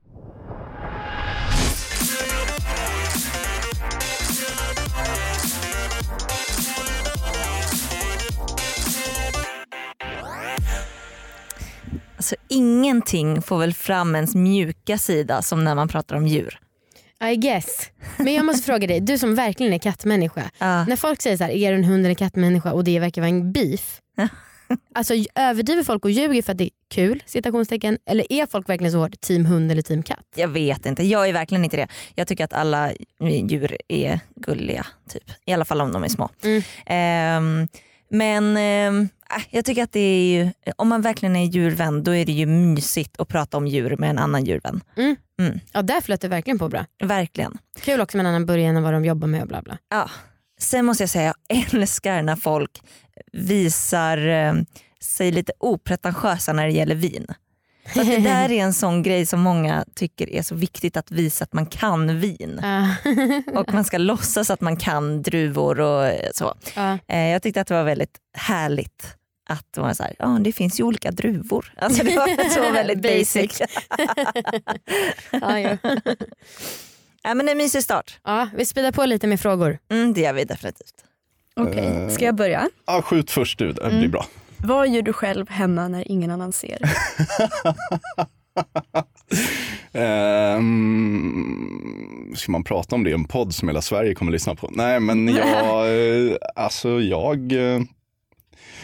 Alltså, 12.21 12.35
ingenting 12.47 13.41
får 13.41 13.59
väl 13.59 13.73
fram 13.73 14.15
ens 14.15 14.35
mjuka 14.35 14.97
sida 14.97 15.41
som 15.41 15.63
när 15.63 15.75
man 15.75 15.87
pratar 15.87 16.15
om 16.15 16.27
djur. 16.27 16.59
I 17.23 17.35
guess. 17.35 17.89
Men 18.17 18.33
jag 18.33 18.45
måste 18.45 18.63
fråga 18.65 18.87
dig, 18.87 18.99
du 18.99 19.17
som 19.17 19.35
verkligen 19.35 19.73
är 19.73 19.79
kattmänniska. 19.79 20.51
Ja. 20.57 20.85
När 20.85 20.95
folk 20.95 21.21
säger 21.21 21.37
så 21.37 21.43
här, 21.43 21.51
är 21.51 21.71
du 21.71 21.77
en 21.77 21.83
hund 21.83 22.05
eller 22.05 22.15
kattmänniska 22.15 22.73
och 22.73 22.83
det 22.83 22.99
verkar 22.99 23.21
vara 23.21 23.29
en 23.29 23.51
beef. 23.51 24.01
alltså 24.95 25.13
överdriver 25.35 25.83
folk 25.83 26.05
och 26.05 26.11
ljuger 26.11 26.41
för 26.41 26.51
att 26.51 26.57
det 26.57 26.63
är 26.63 26.69
kul? 26.89 27.23
Citationstecken. 27.25 27.97
Eller 28.05 28.33
är 28.33 28.45
folk 28.45 28.69
verkligen 28.69 28.91
så 28.91 28.97
hårt 28.97 29.21
team 29.21 29.45
hund 29.45 29.71
eller 29.71 29.81
team 29.81 30.03
katt? 30.03 30.25
Jag 30.35 30.47
vet 30.47 30.85
inte, 30.85 31.03
jag 31.03 31.29
är 31.29 31.33
verkligen 31.33 31.63
inte 31.63 31.77
det. 31.77 31.87
Jag 32.15 32.27
tycker 32.27 32.43
att 32.43 32.53
alla 32.53 32.91
djur 33.21 33.77
är 33.87 34.19
gulliga, 34.35 34.85
typ. 35.09 35.31
i 35.45 35.53
alla 35.53 35.65
fall 35.65 35.81
om 35.81 35.91
de 35.91 36.03
är 36.03 36.07
små. 36.07 36.29
Mm. 36.43 36.61
Ehm, 36.85 37.67
men 38.11 38.57
äh, 38.57 39.07
jag 39.49 39.65
tycker 39.65 39.83
att 39.83 39.91
det 39.91 39.99
är 39.99 40.33
ju, 40.33 40.51
om 40.75 40.87
man 40.87 41.01
verkligen 41.01 41.35
är 41.35 41.45
djurvän 41.45 42.03
då 42.03 42.15
är 42.15 42.25
det 42.25 42.31
ju 42.31 42.45
mysigt 42.45 43.19
att 43.19 43.27
prata 43.27 43.57
om 43.57 43.67
djur 43.67 43.95
med 43.97 44.09
en 44.09 44.17
annan 44.17 44.45
djurvän. 44.45 44.81
Ja 45.71 45.81
där 45.81 46.01
flöt 46.01 46.21
det 46.21 46.27
verkligen 46.27 46.59
på 46.59 46.69
bra. 46.69 46.85
Verkligen. 47.03 47.57
Kul 47.79 48.01
också 48.01 48.17
med 48.17 48.25
en 48.25 48.29
annan 48.29 48.45
början 48.45 48.77
än 48.77 48.83
vad 48.83 48.93
de 48.93 49.05
jobbar 49.05 49.27
med 49.27 49.41
och 49.41 49.47
bla 49.47 49.61
bla. 49.61 49.77
Ja. 49.89 50.09
Sen 50.59 50.85
måste 50.85 51.03
jag 51.03 51.09
säga, 51.09 51.33
jag 51.47 51.57
älskar 51.73 52.21
när 52.21 52.35
folk 52.35 52.81
visar 53.31 54.27
eh, 54.27 54.53
sig 55.01 55.31
lite 55.31 55.53
opretentiösa 55.59 56.53
när 56.53 56.65
det 56.65 56.73
gäller 56.73 56.95
vin. 56.95 57.27
Att 57.85 57.93
det 58.05 58.17
där 58.23 58.51
är 58.51 58.63
en 58.63 58.73
sån 58.73 59.03
grej 59.03 59.25
som 59.25 59.39
många 59.41 59.85
tycker 59.95 60.29
är 60.29 60.41
så 60.41 60.55
viktigt 60.55 60.97
att 60.97 61.11
visa 61.11 61.43
att 61.43 61.53
man 61.53 61.65
kan 61.65 62.19
vin. 62.19 62.59
Ja. 62.63 62.95
Och 63.59 63.73
man 63.73 63.83
ska 63.83 63.97
låtsas 63.97 64.49
att 64.49 64.61
man 64.61 64.77
kan 64.77 65.21
druvor 65.21 65.79
och 65.79 66.05
eh, 66.05 66.29
så. 66.33 66.53
Eh, 67.07 67.19
Jag 67.27 67.43
tyckte 67.43 67.61
att 67.61 67.67
det 67.67 67.73
var 67.73 67.83
väldigt 67.83 68.17
härligt 68.33 69.15
att 69.49 69.77
var 69.77 69.93
så 69.93 70.03
här, 70.03 70.15
ja 70.19 70.37
det 70.41 70.51
finns 70.51 70.79
ju 70.79 70.83
olika 70.83 71.11
druvor. 71.11 71.73
Alltså 71.77 72.03
det 72.03 72.15
var 72.15 72.49
så 72.49 72.71
väldigt 72.71 73.01
basic. 73.01 73.61
Ja, 77.23 77.33
men 77.33 77.49
en 77.49 77.57
mysig 77.57 77.83
start. 77.83 78.19
ja, 78.23 78.49
vi 78.57 78.65
speedar 78.65 78.91
på 78.91 79.05
lite 79.05 79.27
med 79.27 79.39
frågor. 79.39 79.77
Mm, 79.91 80.13
det 80.13 80.21
gör 80.21 80.33
vi 80.33 80.43
definitivt. 80.43 80.93
Okej, 81.55 81.85
Eh. 81.85 82.09
ska 82.09 82.25
jag 82.25 82.35
börja? 82.35 82.69
Ja, 82.85 83.01
skjut 83.01 83.31
först 83.31 83.59
du, 83.59 83.67
det 83.73 83.81
blir 83.81 83.97
Mm. 83.97 84.11
bra. 84.11 84.25
Vad 84.63 84.89
gör 84.89 85.01
du 85.01 85.13
själv 85.13 85.49
hemma 85.49 85.87
när 85.87 86.11
ingen 86.11 86.31
annan 86.31 86.51
ser? 86.51 86.77
Ehm, 91.01 92.33
ska 92.35 92.51
man 92.51 92.63
prata 92.63 92.95
om 92.95 93.03
det 93.03 93.09
i 93.09 93.13
en 93.13 93.23
podd 93.25 93.53
som 93.55 93.67
hela 93.67 93.81
Sverige 93.81 94.15
kommer 94.15 94.31
att 94.31 94.33
lyssna 94.33 94.55
på? 94.55 94.69
Nej, 94.71 94.99
men 94.99 95.27
jag, 95.35 95.87
eh, 96.27 96.35
alltså 96.55 97.01
jag, 97.01 97.51
eh, 97.51 97.81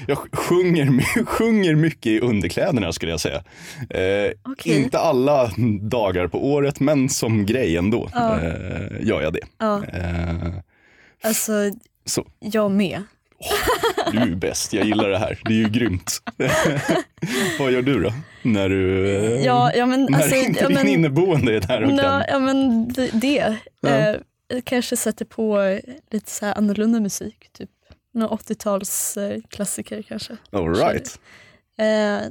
jag 0.07 0.17
sjunger, 0.33 1.01
sjunger 1.25 1.75
mycket 1.75 2.05
i 2.11 2.19
underkläderna 2.19 2.93
skulle 2.93 3.11
jag 3.11 3.19
säga. 3.19 3.43
Eh, 3.89 4.31
Okej. 4.43 4.83
Inte 4.83 4.99
alla 4.99 5.51
dagar 5.81 6.27
på 6.27 6.47
året, 6.53 6.79
men 6.79 7.09
som 7.09 7.45
grej 7.45 7.77
ändå 7.77 8.09
Ja. 8.13 8.39
eh, 8.39 9.07
gör 9.07 9.21
jag 9.21 9.33
det. 9.33 9.45
Ja. 9.57 9.83
Eh, 9.85 10.47
Alltså, 11.23 11.51
Så. 12.05 12.25
jag 12.39 12.71
med. 12.71 13.03
Du 14.11 14.17
är 14.19 14.35
bäst, 14.35 14.73
jag 14.73 14.85
gillar 14.85 15.09
det 15.09 15.17
här. 15.17 15.39
Det 15.45 15.53
är 15.53 15.57
ju 15.57 15.69
grymt. 15.69 16.17
Vad 17.59 17.71
gör 17.71 17.81
du 17.81 18.03
då? 18.03 18.13
När 18.41 18.69
du 18.69 19.07
Ja, 19.45 19.71
ja, 19.75 19.85
men, 19.85 20.07
när 20.09 20.19
alltså, 20.21 20.35
inte 20.35 20.59
ja, 20.61 20.67
din 20.67 20.75
men- 20.77 20.87
inneboende 20.87 21.55
är 21.55 21.59
där 21.59 21.83
och 21.83 21.99
kan. 21.99 22.23
ja 22.27 22.39
men 22.39 22.87
det. 22.93 23.09
det. 23.13 23.55
Ja. 23.81 23.89
Eh, 23.89 24.15
kanske 24.63 24.97
sätter 24.97 25.25
på 25.25 25.79
lite 26.11 26.31
så 26.31 26.45
här 26.45 26.57
annorlunda 26.57 26.99
musik. 26.99 27.47
Typ 27.57 27.69
någon 28.13 28.37
80-tals 28.37 29.17
eh, 29.17 29.41
klassiker 29.49 30.01
kanske. 30.01 30.37
All 30.51 30.75
right. 30.75 31.19
Eh, 31.79 32.27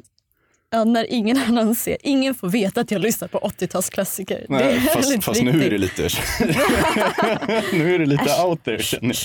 ja, 0.70 0.84
när 0.84 1.12
ingen 1.12 1.36
annan 1.38 1.74
ser. 1.74 1.96
Ingen 2.02 2.34
får 2.34 2.48
veta 2.48 2.80
att 2.80 2.90
jag 2.90 3.00
lyssnar 3.00 3.28
på 3.28 3.38
80-talsklassiker. 3.38 4.46
Nej, 4.48 4.64
det 4.64 4.70
är 4.70 4.80
fast 4.80 5.24
fast 5.24 5.42
nu 5.42 5.64
är 5.64 5.70
det 5.70 5.78
lite, 5.78 6.02
nu 7.72 7.94
är 7.94 7.98
det 7.98 8.06
lite 8.06 8.42
out 8.44 8.64
there 8.64 8.82
känner 8.82 9.08
jag. 9.08 9.16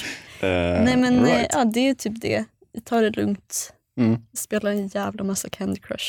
Eh, 0.44 0.84
Nej 0.84 0.98
men 0.98 1.18
eh, 1.18 1.24
right. 1.24 1.48
ja, 1.54 1.66
det 1.66 1.90
är 1.90 1.94
typ 1.94 2.22
det. 2.22 2.46
Jag 2.72 2.86
tar 2.86 3.02
det 3.02 3.10
lugnt. 3.10 3.74
Mm. 4.00 4.18
Spelar 4.34 4.72
en 4.72 4.88
jävla 4.88 5.24
massa 5.24 5.50
Candy 5.50 5.80
Crush. 5.80 6.06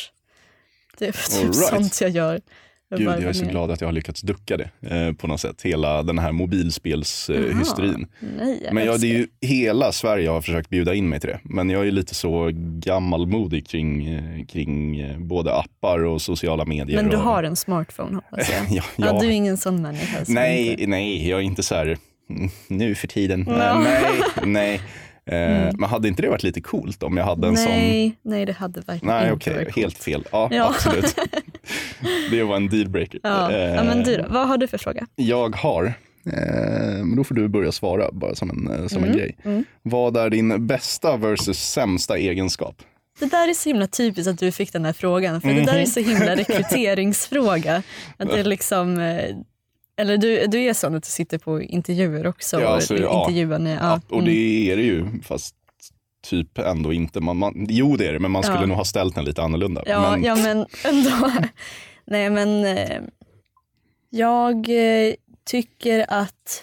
Det 0.98 1.06
är 1.06 1.12
typ 1.30 1.42
right. 1.44 1.54
sånt 1.54 2.00
jag 2.00 2.10
gör. 2.10 2.40
Jag 2.88 2.98
Gud, 2.98 3.08
jag 3.08 3.22
är 3.22 3.32
så 3.32 3.44
glad 3.46 3.70
att 3.70 3.80
jag 3.80 3.88
har 3.88 3.92
lyckats 3.92 4.20
ducka 4.20 4.56
det 4.56 4.70
eh, 4.96 5.12
på 5.12 5.26
något 5.26 5.40
sätt. 5.40 5.62
Hela 5.62 6.02
den 6.02 6.18
här 6.18 6.32
mobilspelshysterin. 6.32 8.06
Jag 8.62 8.74
Men 8.74 8.84
jag, 8.86 9.00
det 9.00 9.06
är 9.06 9.18
ju 9.18 9.26
hela 9.40 9.92
Sverige 9.92 10.28
har 10.28 10.40
försökt 10.40 10.68
bjuda 10.70 10.94
in 10.94 11.08
mig 11.08 11.20
till 11.20 11.30
det. 11.30 11.40
Men 11.44 11.70
jag 11.70 11.86
är 11.86 11.90
lite 11.90 12.14
så 12.14 12.50
gammalmodig 12.54 13.66
kring, 13.66 14.06
eh, 14.08 14.46
kring 14.46 15.00
eh, 15.00 15.18
både 15.18 15.54
appar 15.54 16.04
och 16.04 16.22
sociala 16.22 16.64
medier. 16.64 16.96
Men 17.02 17.10
du 17.10 17.16
och, 17.16 17.22
har 17.22 17.42
en 17.42 17.56
smartphone 17.56 18.14
hoppas 18.14 18.50
jag. 18.50 18.60
ja, 18.76 18.82
Ja, 18.96 19.06
ja. 19.06 19.20
du 19.20 19.26
är 19.26 19.30
ingen 19.30 19.56
sån 19.56 19.82
människa. 19.82 20.24
Nej, 20.28 20.70
inte- 20.70 20.86
nej, 20.86 21.28
jag 21.28 21.38
är 21.38 21.44
inte 21.44 21.62
så 21.62 21.74
här 21.74 21.98
nu 22.68 22.94
för 22.94 23.06
tiden. 23.08 23.44
Ja. 23.48 23.54
Eh, 23.70 23.78
Nej, 23.80 24.22
nej. 24.44 24.74
Eh, 24.74 24.82
Mm. 25.26 25.74
Men 25.78 25.88
hade 25.90 26.08
inte 26.08 26.22
det 26.22 26.28
varit 26.28 26.42
lite 26.42 26.60
coolt 26.60 27.02
om 27.02 27.16
jag 27.16 27.24
hade 27.24 27.48
en 27.48 27.56
sån? 27.56 27.72
nej, 27.72 28.16
nej, 28.24 28.46
det 28.46 28.52
hade 28.52 28.80
verkligen 28.80 29.14
Nej, 29.14 29.22
inte 29.24 29.34
okej, 29.50 29.64
varit 29.64 29.76
helt 29.76 29.98
fel. 29.98 30.24
Ja, 30.32 30.48
Ja. 30.52 30.68
absolut. 30.74 31.16
det 32.30 32.42
var 32.42 32.56
en 32.56 32.68
dealbreaker. 32.68 33.20
Ja. 33.22 33.52
ja, 33.52 33.84
men 33.84 34.02
du 34.02 34.16
då? 34.16 34.22
Eh, 34.24 34.32
Vad 34.32 34.48
har 34.48 34.58
du 34.58 34.66
för 34.66 34.78
fråga? 34.78 35.06
Jag 35.16 35.56
har, 35.56 35.84
eh, 36.26 37.04
men 37.04 37.16
då 37.16 37.24
får 37.24 37.34
du 37.34 37.48
börja 37.48 37.72
svara 37.72 38.08
bara 38.12 38.34
som 38.34 38.50
en, 38.50 38.70
eh, 38.80 38.86
som 38.86 38.98
en 38.98 39.04
Mm, 39.04 39.16
grej. 39.16 39.36
mm. 39.44 39.64
Vad 39.82 40.16
är 40.16 40.30
din 40.30 40.66
bästa 40.66 41.16
versus 41.16 41.58
sämsta 41.58 42.18
egenskap? 42.18 42.82
Det 43.20 43.26
där 43.30 43.48
är 43.48 43.54
så 43.54 43.68
himla 43.68 43.86
typiskt 43.86 44.28
att 44.30 44.38
du 44.38 44.52
fick 44.52 44.72
den 44.72 44.84
här 44.84 44.92
frågan. 44.92 45.40
För 45.40 45.48
det 45.48 45.64
där 45.64 45.78
är 45.78 45.86
så 45.86 46.00
himla 46.00 46.36
rekryteringsfråga. 46.96 47.82
Att 48.16 48.28
det 48.30 48.40
är 48.40 48.44
liksom, 48.44 48.98
eh, 48.98 49.36
eller 49.96 50.16
du, 50.18 50.46
du 50.46 50.58
är 50.60 50.74
sån 50.74 50.94
att 50.94 51.02
du 51.02 51.08
sitter 51.08 51.38
på 51.38 51.62
intervjuer 51.62 52.26
också. 52.26 52.60
Ja, 52.60 52.68
och 52.68 52.74
alltså, 52.74 52.96
ja. 52.96 53.20
intervjuar 53.20 53.58
med, 53.58 53.78
ja, 53.80 54.00
Och 54.08 54.18
mm. 54.18 54.24
det 54.24 54.70
är 54.72 54.76
det 54.76 54.82
ju, 54.82 55.22
fast 55.22 55.54
typ 56.22 56.58
ändå 56.58 56.92
inte. 56.92 57.20
Man, 57.20 57.36
man, 57.36 57.66
jo 57.68 57.96
det 57.96 58.08
är 58.08 58.12
det, 58.12 58.18
men 58.18 58.30
man 58.30 58.42
skulle 58.42 58.60
Ja. 58.60 58.66
nog 58.66 58.76
ha 58.76 58.84
ställt 58.84 59.14
den 59.14 59.24
lite 59.24 59.42
annorlunda. 59.42 59.82
Ja, 59.86 60.10
men, 60.10 60.24
ja 60.24 60.36
men 60.36 60.66
ändå. 60.84 61.32
Nej 62.04 62.30
men 62.30 62.64
eh, 62.64 63.00
jag 64.10 64.68
eh, 64.68 65.14
tycker 65.44 66.06
att 66.08 66.62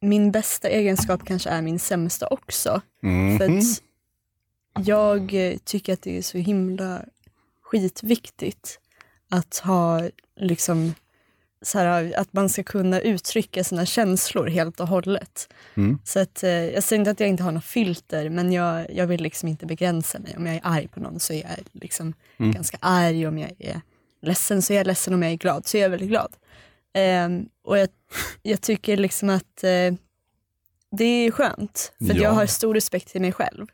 min 0.00 0.32
bästa 0.32 0.68
egenskap 0.68 1.24
kanske 1.24 1.50
är 1.50 1.62
min 1.62 1.78
sämsta 1.78 2.26
också. 2.26 2.80
Mhm. 3.02 3.38
För 3.38 3.44
att 3.44 3.82
jag 4.86 5.34
eh, 5.34 5.56
tycker 5.64 5.92
att 5.92 6.02
det 6.02 6.18
är 6.18 6.22
så 6.22 6.38
himla 6.38 7.02
skitviktigt 7.62 8.80
att 9.30 9.58
ha 9.64 10.08
liksom 10.36 10.94
så 11.62 11.78
här, 11.78 12.12
att 12.16 12.32
man 12.32 12.48
ska 12.48 12.62
kunna 12.62 13.00
uttrycka 13.00 13.64
sina 13.64 13.86
känslor 13.86 14.46
helt 14.46 14.80
och 14.80 14.88
hållet. 14.88 15.52
Mm. 15.74 15.98
Så 16.04 16.20
att, 16.20 16.42
eh, 16.42 16.50
jag 16.50 16.82
säger 16.84 17.00
inte 17.00 17.10
att 17.10 17.20
jag 17.20 17.28
inte 17.28 17.42
har 17.42 17.52
något 17.52 17.64
filter 17.64 18.28
men 18.30 18.52
jag, 18.52 18.86
jag 18.94 19.06
vill 19.06 19.22
liksom 19.22 19.48
inte 19.48 19.66
begränsa 19.66 20.18
mig. 20.18 20.34
Om 20.36 20.46
jag 20.46 20.54
är 20.56 20.60
arg 20.64 20.88
på 20.88 21.00
någon 21.00 21.20
så 21.20 21.32
är 21.32 21.40
jag 21.42 21.50
liksom 21.72 22.14
Mm. 22.36 22.52
ganska 22.52 22.76
arg. 22.80 23.26
Om 23.26 23.38
jag 23.38 23.52
är 23.58 23.80
ledsen 24.22 24.62
så 24.62 24.72
är 24.72 24.76
jag 24.76 24.86
ledsen. 24.86 25.14
Om 25.14 25.22
jag 25.22 25.32
är 25.32 25.36
glad 25.36 25.66
så 25.66 25.76
är 25.76 25.82
jag 25.82 25.90
väldigt 25.90 26.08
glad. 26.08 26.36
Ehm, 26.94 27.48
och 27.64 27.78
jag, 27.78 27.88
jag 28.42 28.60
tycker 28.60 28.96
liksom 28.96 29.30
att 29.30 29.64
eh, 29.64 29.94
det 30.92 31.04
är 31.04 31.30
skönt. 31.30 31.92
För 31.98 32.14
Ja. 32.14 32.22
jag 32.22 32.30
har 32.30 32.46
stor 32.46 32.74
respekt 32.74 33.08
till 33.08 33.20
mig 33.20 33.32
själv. 33.32 33.66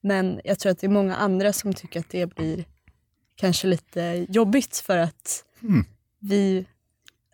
Men 0.00 0.40
jag 0.44 0.58
tror 0.58 0.72
att 0.72 0.78
det 0.78 0.86
är 0.86 0.90
många 0.90 1.16
andra 1.16 1.52
som 1.52 1.74
tycker 1.74 2.00
att 2.00 2.10
det 2.10 2.34
blir 2.34 2.64
kanske 3.36 3.66
lite 3.66 4.26
jobbigt 4.28 4.76
för 4.76 4.98
att 4.98 5.44
Mm. 5.62 5.84
vi 6.20 6.66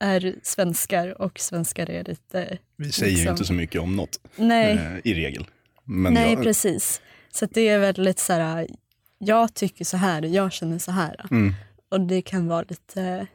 är 0.05 0.35
svenskar 0.43 1.23
och 1.23 1.39
svenskar 1.41 1.91
är 1.91 2.05
lite... 2.05 2.59
Vi 2.77 2.93
säger 2.93 3.11
ju 3.13 3.17
liksom- 3.17 3.31
inte 3.33 3.45
så 3.45 3.53
mycket 3.53 3.81
om 3.81 3.97
något 3.97 4.21
Nej. 4.37 4.73
eh, 4.73 4.97
i 5.05 5.15
regel. 5.15 5.47
Men 5.85 6.15
Nej, 6.15 6.33
jag, 6.33 6.43
precis. 6.43 7.01
Så 7.31 7.47
det 7.47 7.69
är 7.69 7.79
väldigt 7.79 8.19
så 8.19 8.33
här, 8.33 8.69
jag 9.19 9.55
tycker 9.55 9.85
så 9.85 9.97
här, 9.97 10.23
jag 10.23 10.53
känner 10.53 10.79
så 10.79 10.91
här. 10.93 11.27
Mm. 11.31 11.55
Och 11.89 12.01
det 12.01 12.23
kan 12.23 12.49
vara 12.49 12.65
lite, 12.69 13.27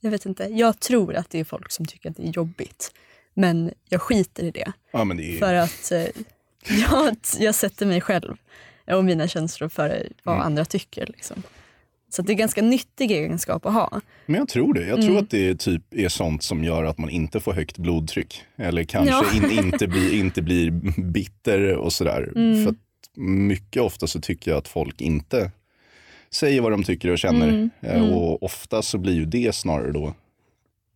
jag 0.00 0.10
vet 0.10 0.26
inte, 0.26 0.44
jag 0.44 0.80
tror 0.80 1.14
att 1.14 1.30
det 1.30 1.40
är 1.40 1.44
folk 1.44 1.70
som 1.70 1.86
tycker 1.86 2.10
att 2.10 2.16
det 2.16 2.22
är 2.28 2.32
jobbigt. 2.32 2.92
Men 3.34 3.72
jag 3.88 4.02
skiter 4.02 4.42
i 4.44 4.50
det. 4.50 4.72
Ja, 4.90 5.04
men 5.04 5.16
det 5.16 5.22
är, 5.36 5.38
För 5.38 5.54
att 5.54 5.92
eh, 5.92 6.06
jag, 6.90 7.16
jag 7.38 7.54
sätter 7.54 7.86
mig 7.86 8.00
själv 8.00 8.36
och 8.86 9.04
mina 9.04 9.28
känslor 9.28 9.68
före 9.68 10.06
vad 10.22 10.34
Mm. 10.34 10.46
andra 10.46 10.64
tycker. 10.64 11.06
Liksom. 11.06 11.42
Så 12.08 12.22
det 12.22 12.32
är 12.32 12.34
ganska 12.34 12.62
nyttig 12.62 13.10
egenskap 13.10 13.66
att 13.66 13.72
ha. 13.74 14.00
Men 14.26 14.38
jag 14.38 14.48
tror 14.48 14.74
det. 14.74 14.86
Jag 14.86 14.96
tror 15.00 15.10
Mm. 15.10 15.22
att 15.24 15.30
det 15.30 15.48
är, 15.48 15.54
typ, 15.54 15.82
är 15.94 16.08
sånt 16.08 16.42
som 16.42 16.64
gör 16.64 16.84
att 16.84 16.98
man 16.98 17.10
inte 17.10 17.40
får 17.40 17.52
högt 17.52 17.78
blodtryck. 17.78 18.42
Eller 18.56 18.84
kanske 18.84 19.14
Ja. 19.14 19.24
in, 19.50 19.58
inte, 19.64 19.86
blir, 19.88 20.14
inte 20.14 20.42
blir 20.42 20.70
bitter 21.02 21.72
och 21.76 21.92
sådär. 21.92 22.32
Mm. 22.36 22.64
För 22.64 22.74
mycket 23.20 23.82
ofta 23.82 24.06
så 24.06 24.20
tycker 24.20 24.50
jag 24.50 24.58
att 24.58 24.68
folk 24.68 25.00
inte 25.00 25.50
säger 26.30 26.60
vad 26.60 26.72
de 26.72 26.82
tycker 26.84 27.10
och 27.10 27.18
känner. 27.18 27.48
Mm. 27.48 27.70
Eh, 27.80 27.96
Mm. 28.02 28.12
Och 28.12 28.42
ofta 28.42 28.82
så 28.82 28.98
blir 28.98 29.14
ju 29.14 29.24
det 29.24 29.54
snarare 29.54 29.92
då 29.92 30.14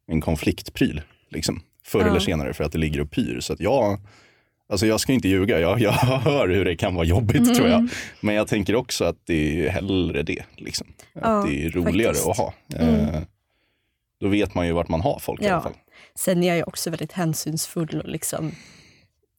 en 0.06 0.20
konfliktpryl. 0.20 1.02
Liksom, 1.30 1.60
förr 1.84 2.00
Ja. 2.00 2.06
eller 2.06 2.20
senare 2.20 2.52
för 2.54 2.64
att 2.64 2.72
det 2.72 2.78
ligger 2.78 3.00
och 3.00 3.10
pyr. 3.10 3.40
Så 3.40 3.52
att 3.52 3.60
jag, 3.60 4.00
alltså 4.70 4.86
jag 4.86 5.00
ska 5.00 5.12
inte 5.12 5.28
ljuga, 5.28 5.60
jag, 5.60 5.80
jag 5.80 5.92
hör 6.24 6.48
hur 6.48 6.64
det 6.64 6.76
kan 6.76 6.94
vara 6.94 7.06
jobbigt 7.06 7.36
Mm. 7.42 7.54
tror 7.54 7.68
jag. 7.68 7.88
Men 8.20 8.34
jag 8.34 8.48
tänker 8.48 8.74
också 8.74 9.04
att 9.04 9.16
det 9.26 9.66
är 9.66 9.70
hellre 9.70 10.22
det. 10.22 10.42
Liksom. 10.56 10.86
Att 11.14 11.22
Ja, 11.22 11.44
det 11.48 11.64
är 11.64 11.70
roligare 11.70 12.14
faktiskt. 12.14 12.28
att 12.28 12.36
ha. 12.36 12.54
Mm. 12.76 12.94
Eh, 13.14 13.20
Då 14.20 14.28
vet 14.28 14.54
man 14.54 14.66
ju 14.66 14.72
vart 14.72 14.88
man 14.88 15.00
har 15.00 15.18
folk 15.18 15.42
i 15.42 15.44
alla 15.46 15.54
Ja. 15.54 15.60
fall. 15.62 15.72
Sen 16.14 16.42
är 16.42 16.48
jag 16.48 16.56
ju 16.56 16.62
också 16.62 16.90
väldigt 16.90 17.12
hänsynsfull 17.12 18.00
och 18.04 18.08
liksom 18.08 18.52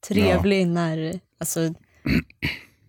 trevlig 0.08 0.68
när, 0.68 1.20
alltså, 1.40 1.74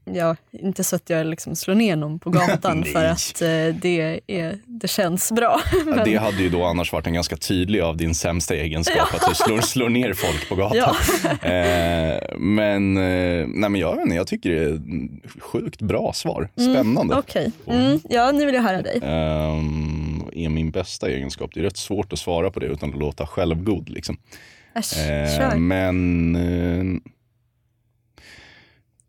ja, 0.05 0.37
inte 0.51 0.85
så 0.85 0.97
att 0.97 1.11
jag 1.11 1.27
liksom 1.27 1.57
slår 1.57 1.75
ner 1.75 1.97
någon 1.97 2.19
på 2.19 2.31
gatan 2.31 2.85
för 2.93 3.05
att 3.05 3.43
eh, 3.43 3.49
det, 3.83 4.21
är, 4.27 4.59
det 4.67 4.89
känns 4.89 5.33
bra. 5.33 5.61
Men- 5.87 6.05
det 6.05 6.17
hade 6.17 6.43
ju 6.43 6.49
då 6.49 6.65
annars 6.65 6.93
varit 6.93 7.07
en 7.07 7.13
ganska 7.15 7.37
tydlig 7.37 7.81
av 7.81 7.97
din 7.97 8.15
sämsta 8.15 8.55
egenskap, 8.55 9.15
att 9.15 9.29
du 9.29 9.35
slår, 9.35 9.61
slår 9.61 9.89
ner 9.89 10.13
folk 10.13 10.49
på 10.49 10.55
gatan. 10.55 10.79
Ja. 10.79 10.97
Eh, 11.53 12.19
men, 12.39 12.97
eh, 12.97 13.47
nej, 13.49 13.71
men 13.71 13.75
jag 13.77 14.03
inte, 14.03 14.15
jag 14.17 14.27
tycker 14.27 14.51
det 14.51 14.65
är 14.65 14.81
sjukt 15.41 15.83
bra 15.83 16.13
svar. 16.13 16.49
Mm, 16.57 16.75
Spännande. 16.75 17.15
Okej, 17.17 17.53
mm, 17.67 18.01
ja 18.09 18.31
nu 18.33 18.47
vill 18.47 18.55
jag 18.55 18.63
höra 18.63 18.83
dig. 18.83 19.01
Ehm, 19.03 20.23
är 20.33 20.49
min 20.49 20.71
bästa 20.71 21.09
egenskap? 21.11 21.51
Det 21.55 21.61
är 21.61 21.65
rätt 21.65 21.77
svårt 21.77 22.13
att 22.13 22.19
svara 22.19 22.51
på 22.51 22.61
det 22.61 22.67
utan 22.67 22.91
att 22.93 22.99
låta 22.99 23.27
självgod. 23.27 23.89
Liksom. 23.89 24.17
Äsch, 24.75 24.99
Eh, 24.99 25.39
kör. 25.39 25.57
men 25.57 26.37
eh, 26.37 27.01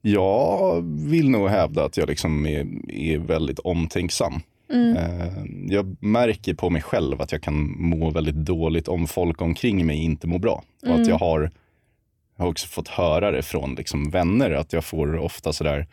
jag 0.06 0.82
vill 1.10 1.30
nog 1.30 1.50
hävda 1.50 1.84
att 1.86 1.98
jag 1.98 2.10
liksom 2.10 2.46
är, 2.46 2.68
är 2.92 3.18
väldigt 3.18 3.60
omtänksam. 3.60 4.34
Mm. 4.74 4.98
Eh, 4.98 5.44
jag 5.76 5.96
märker 6.00 6.54
på 6.54 6.70
mig 6.70 6.82
själv 6.82 7.22
att 7.22 7.32
jag 7.32 7.42
kan 7.42 7.76
må 7.82 8.10
väldigt 8.10 8.36
dåligt 8.36 8.88
om 8.88 9.08
folk 9.08 9.42
omkring 9.42 9.86
mig 9.86 9.98
inte 10.04 10.28
mår 10.28 10.40
bra. 10.40 10.64
Och 10.82 10.88
Mm. 10.88 11.02
att 11.02 11.08
jag 11.08 11.18
har, 11.18 11.52
jag 12.38 12.44
har 12.46 12.52
också 12.52 12.68
fått 12.68 12.88
höra 12.88 13.32
det 13.32 13.42
från 13.42 13.76
liksom 13.76 14.10
vänner 14.10 14.52
att 14.52 14.74
jag 14.74 14.86
får 14.86 15.16
ofta 15.18 15.54
sådär 15.54 15.88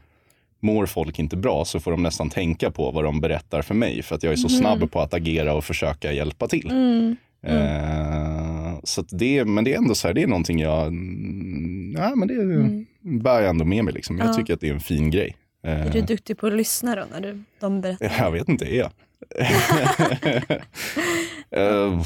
Mår 0.63 0.87
folk 0.87 1.19
inte 1.19 1.37
bra 1.37 1.65
så 1.65 1.81
får 1.81 1.91
de 1.91 2.03
nästan 2.03 2.31
tänka 2.31 2.71
på 2.71 2.91
vad 2.91 3.05
de 3.05 3.21
berättar 3.21 3.63
för 3.63 3.75
mig 3.75 4.03
för 4.03 4.15
att 4.15 4.23
jag 4.23 4.33
är 4.33 4.37
så 4.37 4.49
Mm. 4.49 4.61
snabb 4.61 4.91
på 4.93 5.01
att 5.01 5.15
agera 5.15 5.55
och 5.55 5.65
försöka 5.65 6.13
hjälpa 6.13 6.49
till. 6.49 6.71
Mm. 6.71 7.17
Eh, 7.43 8.79
så 8.85 9.03
det, 9.11 9.45
men 9.45 9.65
det 9.65 9.73
är 9.75 9.79
ändå 9.79 9.95
så 9.95 10.09
här, 10.09 10.15
det 10.15 10.23
är 10.23 10.27
någonting 10.27 10.59
jag, 10.61 10.87
mm, 10.87 11.95
ja, 11.99 12.15
men 12.15 12.29
det 12.29 12.35
Mm. 12.35 12.87
Bär 13.01 13.41
jag 13.41 13.51
ändå 13.51 13.65
med 13.65 13.85
mig. 13.85 13.95
Liksom. 13.95 14.19
Jag 14.19 14.29
Ja. 14.29 14.33
tycker 14.35 14.55
att 14.55 14.61
det 14.61 14.69
är 14.69 14.75
en 14.75 14.81
fin 14.81 15.11
grej. 15.11 15.37
Är 15.63 15.91
du 15.91 16.01
duktig 16.01 16.39
på 16.39 16.47
att 16.47 16.53
lyssna 16.53 16.95
då 16.97 17.05
när 17.13 17.21
du, 17.21 17.43
de 17.61 17.81
berättar? 17.81 18.13
jag 18.25 18.31
vet 18.31 18.49
inte, 18.49 18.65
är 18.75 18.79
jag? 18.79 18.91
Eh, 21.53 22.03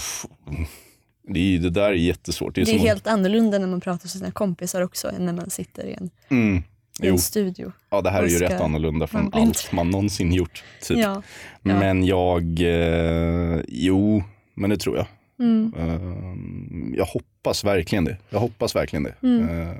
det, 1.28 1.40
är, 1.40 1.58
det 1.58 1.70
där 1.70 1.88
är 1.88 1.92
jättesvårt. 1.92 2.54
Det 2.54 2.60
är, 2.60 2.64
Det 2.64 2.72
är 2.74 2.78
helt 2.78 3.06
annorlunda 3.06 3.58
när 3.58 3.66
man 3.66 3.80
pratar 3.80 4.04
med 4.04 4.10
sina 4.10 4.30
kompisar 4.30 4.82
också 4.82 5.08
än 5.08 5.26
när 5.26 5.32
man 5.32 5.50
sitter 5.50 5.84
i 5.86 5.92
en, 5.94 6.10
mm, 6.28 6.62
i 7.02 7.08
en 7.08 7.18
studio. 7.18 7.72
ja, 7.90 8.00
det 8.00 8.10
här 8.10 8.22
är 8.22 8.26
ju 8.28 8.36
ska- 8.36 8.44
rätt 8.44 8.60
annorlunda 8.60 8.98
man 8.98 9.08
från 9.08 9.30
blir 9.30 9.40
allt 9.40 9.48
inte- 9.64 9.74
man 9.74 9.90
någonsin 9.90 10.32
gjort. 10.32 10.64
Typ. 10.82 10.98
Ja. 10.98 11.22
Ja. 11.62 11.78
Men 11.78 12.04
jag, 12.06 12.60
eh, 12.60 13.60
jo, 13.68 14.22
men 14.54 14.70
det 14.70 14.76
tror 14.76 14.96
jag. 14.96 15.06
Mm. 15.38 15.72
Eh, 15.78 16.96
jag 16.98 17.04
hoppas 17.04 17.28
hoppas 17.44 17.64
verkligen 17.64 18.04
det. 18.04 18.16
Jag 18.30 18.38
hoppas 18.40 18.76
verkligen 18.76 19.02
det. 19.02 19.14
Mm. 19.22 19.48
Eh, 19.48 19.74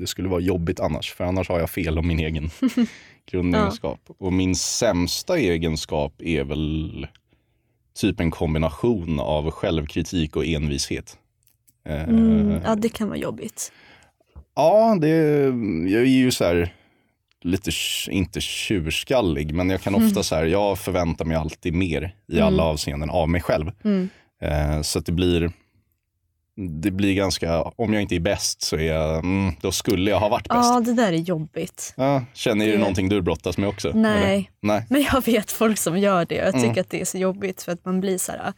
det 0.00 0.06
skulle 0.06 0.28
vara 0.28 0.40
jobbigt 0.40 0.80
annars, 0.80 1.12
för 1.12 1.24
annars 1.24 1.48
har 1.48 1.58
jag 1.60 1.70
fel 1.70 1.98
om 1.98 2.08
min 2.08 2.18
egen 2.20 2.50
grundegenskap. 3.30 4.00
Och 4.18 4.32
min 4.32 4.56
sämsta 4.56 5.38
egenskap 5.38 6.14
är 6.22 6.44
väl 6.44 7.06
typ 8.00 8.20
en 8.20 8.30
kombination 8.30 9.20
av 9.20 9.50
självkritik 9.50 10.36
och 10.36 10.46
envishet. 10.46 11.18
Eh, 11.88 12.02
Mm, 12.08 12.60
ja, 12.64 12.74
det 12.74 12.88
kan 12.88 13.08
vara 13.08 13.18
jobbigt. 13.18 13.72
Ja, 14.54 14.96
det, 15.00 15.08
jag 15.88 16.02
är 16.02 16.06
ju 16.06 16.30
så 16.30 16.44
här 16.44 16.74
lite, 17.42 17.70
inte 18.10 18.40
tjurskallig, 18.40 19.54
men 19.54 19.70
jag 19.70 19.80
kan 19.82 19.94
ofta 19.94 20.06
Mm. 20.10 20.22
så 20.22 20.34
här, 20.34 20.44
jag 20.44 20.78
förväntar 20.78 21.24
mig 21.24 21.36
alltid 21.36 21.74
mer 21.74 22.14
i 22.28 22.32
Mm. 22.36 22.46
alla 22.46 22.62
avseenden 22.64 23.10
av 23.10 23.28
mig 23.28 23.40
själv. 23.40 23.70
Mm. 23.84 24.08
Eh, 24.42 24.82
så 24.82 24.98
att 24.98 25.06
det 25.06 25.12
blir, 25.12 25.52
det 26.56 26.90
blir 26.90 27.14
ganska, 27.14 27.62
om 27.62 27.92
jag 27.92 28.02
inte 28.02 28.14
är 28.14 28.20
bäst 28.20 28.62
så 28.62 28.76
är 28.76 28.82
jag, 28.94 29.18
mm, 29.18 29.52
då 29.60 29.72
skulle 29.72 30.10
jag 30.10 30.20
ha 30.20 30.28
varit 30.28 30.48
bäst. 30.48 30.58
Ja, 30.62 30.80
det 30.84 30.92
där 30.92 31.12
är 31.12 31.16
jobbigt. 31.16 31.94
Ja, 31.96 32.24
känner 32.34 32.66
du 32.66 32.72
Det- 32.72 32.78
någonting 32.78 33.08
du 33.08 33.20
brottas 33.22 33.58
med 33.58 33.68
också? 33.68 33.90
Nej. 33.94 34.22
eller? 34.32 34.44
Nej. 34.60 34.86
Men 34.90 35.02
jag 35.12 35.24
vet 35.26 35.50
folk 35.52 35.78
som 35.78 35.98
gör 35.98 36.24
det 36.24 36.40
och 36.40 36.46
jag 36.46 36.54
tycker 36.54 36.66
Mm. 36.66 36.80
att 36.80 36.90
det 36.90 37.00
är 37.00 37.04
så 37.04 37.18
jobbigt 37.18 37.62
för 37.62 37.72
att 37.72 37.84
man 37.84 38.00
blir 38.00 38.18
så 38.18 38.32
här, 38.32 38.52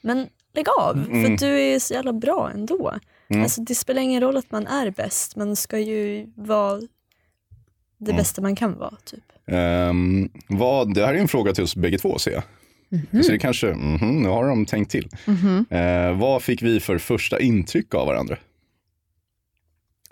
men 0.00 0.26
lägg 0.54 0.66
av 0.80 0.96
Mm. 0.96 1.38
för 1.38 1.46
du 1.46 1.60
är 1.60 1.78
så 1.78 1.94
jävla 1.94 2.12
bra 2.12 2.50
ändå. 2.54 2.94
Mm. 3.30 3.42
Alltså, 3.42 3.60
det 3.60 3.74
spelar 3.74 4.02
ingen 4.02 4.20
roll 4.22 4.36
att 4.36 4.50
man 4.50 4.66
är 4.66 4.90
bäst, 4.90 5.36
man 5.36 5.56
ska 5.56 5.78
ju 5.78 6.26
vara 6.36 6.80
det 7.98 8.10
Mm. 8.10 8.16
bästa 8.16 8.42
man 8.42 8.56
kan 8.56 8.78
vara. 8.78 8.94
Typ. 9.04 9.24
Ehm, 9.46 10.28
vad, 10.48 10.94
det 10.94 11.06
här 11.06 11.14
är 11.14 11.18
en 11.18 11.28
fråga 11.28 11.52
till 11.54 11.64
oss 11.64 11.76
bägge 11.76 11.98
två 11.98 12.18
ser 12.18 12.30
jag. 12.30 12.42
Så 13.24 13.30
det 13.32 13.38
kanske, 13.38 13.66
mhm, 13.66 14.22
nu 14.22 14.28
har 14.28 14.48
de 14.48 14.66
tänkt 14.66 14.90
till. 14.90 15.08
Mhm. 15.26 15.66
Eh, 15.70 16.18
vad 16.18 16.42
fick 16.42 16.62
vi 16.62 16.80
för 16.80 16.98
första 16.98 17.40
intryck 17.40 17.94
av 17.94 18.06
varandra? 18.06 18.36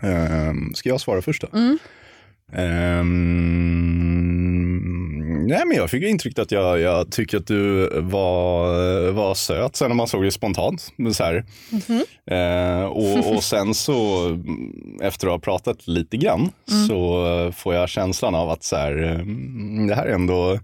Ehm, 0.03 0.75
ska 0.75 0.89
jag 0.89 1.01
svara 1.01 1.23
först 1.23 1.43
då? 1.43 1.59
Mm. 1.59 1.79
Ehm, 4.47 5.47
nej, 5.47 5.63
men 5.67 5.77
jag 5.77 5.91
fick 5.91 6.03
intrycket 6.05 6.39
att 6.39 6.53
jag, 6.53 6.81
jag 6.81 7.13
tycker 7.13 7.37
att 7.39 7.47
du 7.47 7.89
var, 8.01 9.11
var 9.13 9.35
söt 9.35 9.77
sen 9.77 9.89
när 9.89 9.95
man 9.97 10.09
såg 10.09 10.25
det 10.25 10.31
spontant. 10.31 10.93
Så. 11.13 11.43
Mhm. 11.71 12.05
Eh, 12.27 12.85
och, 12.85 13.35
och 13.37 13.43
sen 13.43 13.75
så 13.75 14.29
efter 15.03 15.27
att 15.27 15.33
ha 15.33 15.39
pratat 15.39 15.89
lite 15.89 16.17
grann 16.17 16.51
Mm. 16.73 16.87
så 16.89 17.27
eh, 17.27 17.53
får 17.53 17.75
jag 17.75 17.89
känslan 17.89 18.35
av 18.35 18.51
att 18.51 18.65
så 18.65 18.77
här, 18.77 18.93
mm, 18.93 19.87
det 19.87 19.95
här 19.95 20.07
är 20.07 20.15
ändå, 20.15 20.59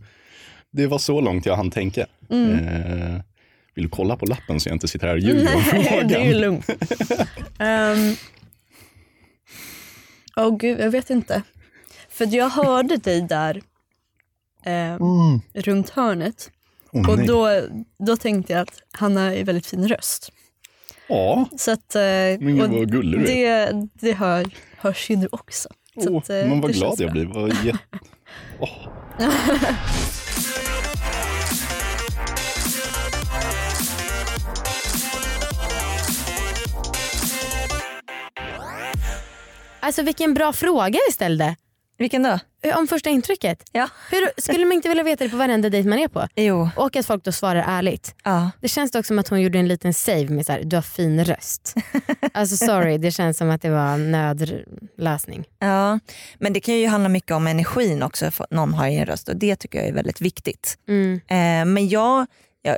det 0.72 0.86
var 0.86 0.98
så 0.98 1.20
långt 1.20 1.46
jag 1.46 1.56
hann 1.56 1.70
tänka. 1.70 2.06
Mm. 2.30 2.50
Eh, 2.68 3.20
vill 3.74 3.84
du 3.84 3.90
kolla 3.90 4.16
på 4.16 4.26
lappen 4.26 4.60
så 4.60 4.68
jag 4.68 4.74
inte 4.76 4.88
sitter 4.88 5.06
här 5.06 5.14
och 5.14 5.20
ljuger 5.20 5.54
om 5.56 5.62
frågan? 5.62 6.08
det 6.08 6.14
är 6.14 6.24
ju 6.24 6.34
lugnt. 6.34 6.68
um, 7.58 8.16
Åh 10.36 10.56
gud, 10.56 10.80
jag 10.80 10.90
vet 10.90 11.10
inte. 11.10 11.42
För 12.08 12.34
jag 12.36 12.48
hörde 12.48 12.96
dig 12.96 13.22
där 13.22 13.62
eh, 14.64 14.98
runt 15.54 15.90
hörnet. 15.90 16.50
Åh, 16.92 17.10
och 17.10 17.18
då, 17.26 17.60
då 18.06 18.16
tänkte 18.16 18.52
jag 18.52 18.62
att 18.62 18.82
han 18.92 19.16
har 19.16 19.30
en 19.30 19.44
väldigt 19.44 19.66
fin 19.66 19.88
röst. 19.88 20.32
Ja, 21.08 21.48
Så 21.58 21.70
att, 21.72 21.94
eh, 21.94 22.00
Men 22.02 22.38
gud, 22.56 22.70
vad 22.70 22.92
gullig 22.92 23.20
du 23.20 23.26
är. 23.32 23.72
det, 23.72 23.88
det 23.94 24.12
hör, 24.12 24.46
hörs 24.76 25.10
ju 25.10 25.16
nu 25.16 25.28
också. 25.32 25.68
Så 26.04 26.10
Åh, 26.10 26.18
att, 26.18 26.30
eh, 26.30 26.36
men 26.36 26.60
vad 26.60 26.72
glad 26.72 26.94
jag 27.00 27.12
bra. 27.12 27.22
blir. 27.24 27.24
Vad 27.26 27.50
jä- 27.52 27.78
Åh. 28.60 28.68
Alltså 39.80 40.02
vilken 40.02 40.34
bra 40.34 40.52
fråga 40.52 40.98
vi 41.08 41.12
ställde. 41.12 41.56
Vilken 42.02 42.22
då? 42.22 42.38
Eh, 42.62 42.78
Om 42.78 42.86
första 42.86 43.10
intrycket. 43.10 43.62
Ja. 43.72 43.88
Hur, 44.10 44.40
skulle 44.40 44.64
man 44.64 44.72
inte 44.72 44.88
vilja 44.88 45.04
veta 45.04 45.24
det 45.24 45.30
på 45.30 45.36
varenda 45.36 45.70
dejt 45.70 45.88
man 45.88 45.98
är 45.98 46.08
på? 46.08 46.28
Jo. 46.36 46.68
Och 46.76 46.96
att 46.96 47.06
folk 47.06 47.24
då 47.24 47.32
svarar 47.32 47.64
ärligt. 47.68 48.14
Ja. 48.24 48.50
Det 48.60 48.68
känns 48.68 48.90
dock 48.90 49.06
som 49.06 49.18
att 49.18 49.28
hon 49.28 49.40
gjorde 49.40 49.58
en 49.58 49.68
liten 49.68 49.94
save 49.94 50.28
med 50.28 50.46
så 50.46 50.52
här, 50.52 50.62
du 50.64 50.76
har 50.76 50.82
fin 50.82 51.24
röst. 51.24 51.74
alltså 52.32 52.56
sorry, 52.56 52.98
det 52.98 53.10
känns 53.10 53.38
som 53.38 53.50
att 53.50 53.62
det 53.62 53.70
var 53.70 53.94
en 53.94 54.12
nödlösning. 54.12 55.44
Ja, 55.58 55.98
men 56.38 56.52
det 56.52 56.60
kan 56.60 56.74
ju 56.74 56.86
handla 56.86 57.08
mycket 57.08 57.30
om 57.30 57.46
energin 57.46 58.02
också 58.02 58.30
för 58.30 58.46
någon 58.50 58.74
har 58.74 58.86
i 58.86 58.96
en 58.96 59.06
röst 59.06 59.28
och 59.28 59.36
det 59.36 59.56
tycker 59.56 59.78
jag 59.78 59.88
är 59.88 59.92
väldigt 59.92 60.20
viktigt. 60.20 60.78
Mm. 60.88 61.14
Eh, 61.14 61.72
men 61.74 61.88
jag, 61.88 62.26
jag 62.62 62.76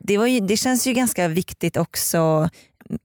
det, 0.00 0.18
var 0.18 0.26
ju, 0.26 0.40
det 0.40 0.56
känns 0.56 0.86
ju 0.86 0.92
ganska 0.92 1.28
viktigt 1.28 1.76
också 1.76 2.50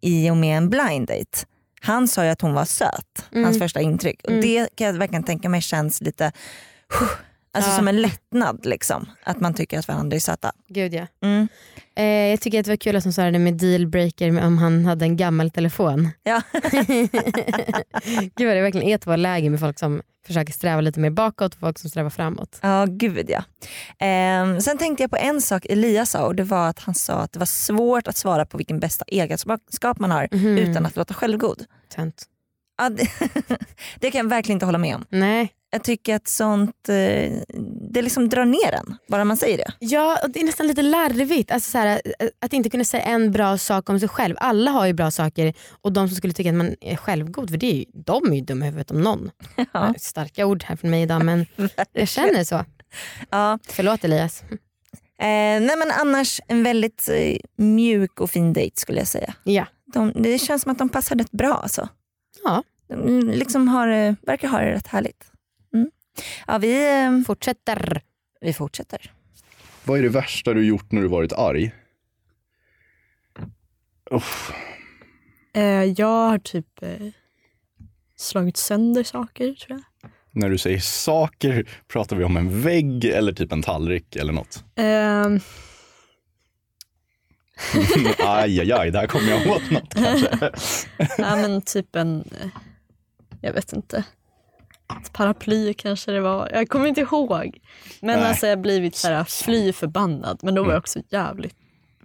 i 0.01 0.29
och 0.29 0.37
med 0.37 0.57
en 0.57 0.69
blind 0.69 1.07
date. 1.07 1.45
Han 1.81 2.07
sa 2.07 2.23
ju 2.23 2.29
att 2.29 2.41
hon 2.41 2.53
var 2.53 2.65
söt, 2.65 3.25
Mm. 3.31 3.43
hans 3.43 3.59
första 3.59 3.81
intryck. 3.81 4.21
Och 4.23 4.29
Mm. 4.29 4.41
Det 4.41 4.75
kan 4.75 4.87
jag 4.87 4.93
verkligen 4.93 5.23
tänka 5.23 5.49
mig 5.49 5.61
känns 5.61 6.01
lite 6.01 6.31
alltså 7.55 7.71
Ja. 7.71 7.75
som 7.77 7.87
en 7.87 8.01
lättnad. 8.01 8.65
Liksom, 8.65 9.05
att 9.23 9.39
man 9.39 9.53
tycker 9.53 9.79
att 9.79 9.87
varandra 9.87 10.15
är 10.15 10.19
söta. 10.19 10.51
Gud 10.69 10.93
ja. 10.93 11.07
Mm. 11.23 11.47
Eh, 11.95 12.05
jag 12.05 12.41
tycker 12.41 12.59
att 12.59 12.65
det 12.65 12.71
var 12.71 12.75
kul 12.77 12.95
att 12.95 13.03
hon 13.03 13.13
svarade 13.13 13.39
med 13.39 13.53
dealbreaker 13.53 14.43
om 14.45 14.57
han 14.57 14.85
hade 14.85 15.05
en 15.05 15.17
gammal 15.17 15.51
telefon. 15.51 16.09
Ja. 16.23 16.41
Gud 18.35 18.47
vad 18.47 18.55
det 18.55 18.61
verkligen 18.61 18.87
är 18.87 18.97
två 18.97 19.15
läger 19.15 19.49
med 19.49 19.59
folk 19.59 19.79
som 19.79 20.01
försöker 20.27 20.53
sträva 20.53 20.81
lite 20.81 20.99
mer 20.99 21.09
bakåt 21.09 21.53
och 21.53 21.59
folk 21.59 21.79
som 21.79 21.89
strävar 21.89 22.09
framåt. 22.09 22.59
Ja, 22.61 22.85
gud 22.89 23.29
ja. 23.29 23.43
Ehm, 23.99 24.61
sen 24.61 24.77
tänkte 24.77 25.03
jag 25.03 25.09
på 25.11 25.17
en 25.17 25.41
sak 25.41 25.65
Elias 25.69 26.09
sa 26.09 26.25
och 26.25 26.35
det 26.35 26.43
var 26.43 26.67
att 26.69 26.79
han 26.79 26.95
sa 26.95 27.13
att 27.13 27.33
det 27.33 27.39
var 27.39 27.45
svårt 27.45 28.07
att 28.07 28.17
svara 28.17 28.45
på 28.45 28.57
vilken 28.57 28.79
bästa 28.79 29.05
egenskap 29.07 29.99
man 29.99 30.11
har 30.11 30.27
Mhm. 30.31 30.57
utan 30.57 30.85
att 30.85 30.95
låta 30.95 31.13
självgod. 31.13 31.65
Tönt. 31.95 32.23
Ja, 32.77 32.89
det, 32.89 33.07
det 33.99 34.11
kan 34.11 34.19
jag 34.19 34.29
verkligen 34.29 34.55
inte 34.55 34.65
hålla 34.65 34.77
med 34.77 34.95
om. 34.95 35.05
Nej. 35.09 35.49
Jag 35.75 35.83
tycker 35.83 36.15
att 36.15 36.27
sånt 36.27 36.89
eh, 36.89 37.31
det 37.91 38.01
liksom 38.01 38.29
drar 38.29 38.45
ner 38.45 38.73
en, 38.73 38.95
bara 39.07 39.23
man 39.25 39.37
säger 39.37 39.57
det. 39.57 39.71
Ja, 39.79 40.19
och 40.23 40.29
det 40.29 40.39
är 40.39 40.45
nästan 40.45 40.67
lite 40.67 40.81
larvigt. 40.81 41.51
Alltså 41.51 41.71
så 41.71 41.77
här, 41.77 42.01
att 42.41 42.53
inte 42.53 42.69
kunna 42.69 42.83
säga 42.83 43.03
en 43.03 43.31
bra 43.31 43.57
sak 43.57 43.89
om 43.89 43.99
sig 43.99 44.09
själv. 44.09 44.35
Alla 44.39 44.71
har 44.71 44.85
ju 44.85 44.93
bra 44.93 45.11
saker 45.11 45.53
och 45.81 45.93
de 45.93 46.07
som 46.07 46.17
skulle 46.17 46.33
tycka 46.33 46.49
att 46.49 46.55
man 46.55 46.75
är 46.81 46.95
självgod, 46.95 47.49
för 47.49 47.57
det 47.57 47.65
är 47.71 47.75
ju, 47.75 47.85
de 47.93 48.31
är 48.31 48.35
ju 48.35 48.41
dumma 48.41 48.65
i 48.65 48.69
huvudet 48.69 48.91
om 48.91 49.01
någon. 49.01 49.31
Ja. 49.73 49.93
Starka 49.99 50.45
ord 50.45 50.63
här 50.63 50.75
från 50.75 50.91
mig 50.91 51.01
idag 51.01 51.25
men 51.25 51.45
jag 51.93 52.07
känner 52.07 52.43
så. 52.43 52.65
Ja. 53.29 53.59
Förlåt 53.67 54.03
Elias. 54.03 54.43
Eh, 55.19 55.61
nej 55.61 55.77
men 55.77 55.91
annars 56.01 56.41
en 56.47 56.63
väldigt 56.63 57.09
eh, 57.09 57.37
mjuk 57.57 58.19
och 58.19 58.29
fin 58.31 58.53
dejt 58.53 58.81
skulle 58.81 58.99
jag 58.99 59.07
säga. 59.07 59.33
Ja. 59.43 59.65
De, 59.93 60.11
det 60.15 60.37
känns 60.39 60.61
som 60.61 60.71
att 60.71 60.77
de 60.77 60.89
passar 60.89 61.15
rätt 61.15 61.31
bra 61.31 61.53
alltså. 61.53 61.89
Ja. 62.43 62.63
De 62.89 63.29
liksom 63.29 63.67
har, 63.67 63.87
eh, 63.87 64.13
verkar 64.21 64.47
ha 64.47 64.59
det 64.59 64.71
rätt 64.71 64.87
härligt. 64.87 65.31
Ja, 66.47 66.57
vi, 66.57 67.03
eh, 67.03 67.25
Fortsätter. 67.27 68.01
vi 68.41 68.53
fortsätter. 68.53 69.11
Vad 69.83 69.99
är 69.99 70.03
det 70.03 70.09
värsta 70.09 70.53
du 70.53 70.65
gjort 70.65 70.91
när 70.91 71.01
du 71.01 71.07
varit 71.07 71.33
arg? 71.33 71.71
Uff. 74.11 74.51
Eh, 75.53 75.83
jag 75.83 76.29
har 76.29 76.37
typ 76.37 76.83
eh, 76.83 77.07
slagit 78.15 78.57
sönder 78.57 79.03
saker 79.03 79.53
tror 79.53 79.79
jag. 80.01 80.11
När 80.31 80.49
du 80.49 80.57
säger 80.57 80.79
saker, 80.79 81.69
pratar 81.87 82.15
vi 82.15 82.23
om 82.23 82.37
en 82.37 82.61
vägg 82.61 83.05
eller 83.05 83.33
typ 83.33 83.51
en 83.51 83.61
tallrik 83.61 84.15
eller 84.15 84.33
något? 84.33 84.63
Ehm, 84.75 85.39
aj, 88.19 88.59
aj, 88.59 88.71
aj, 88.71 88.91
där 88.91 89.07
kommer 89.07 89.29
jag 89.31 89.47
åt 89.47 89.71
något 89.71 89.93
kanske. 89.93 90.51
ja, 91.17 91.35
men 91.35 91.61
typ 91.61 91.95
en, 91.95 92.29
jag 93.41 93.53
vet 93.53 93.73
inte, 93.73 94.03
ett 95.01 95.13
paraply 95.13 95.73
kanske 95.73 96.11
det 96.11 96.21
var. 96.21 96.49
Jag 96.53 96.69
kommer 96.69 96.87
inte 96.87 97.01
ihåg. 97.01 97.59
Men 98.01 98.19
Nej. 98.19 98.29
alltså 98.29 98.47
jag 98.47 98.55
har 98.57 98.61
blivit 98.61 98.95
så 98.95 99.07
här, 99.07 99.23
fly 99.23 99.73
förbannad. 99.73 100.39
Men 100.43 100.55
då 100.55 100.61
var 100.61 100.65
Mm. 100.65 100.73
jag 100.73 100.79
också 100.79 100.99
jävligt 101.09 101.55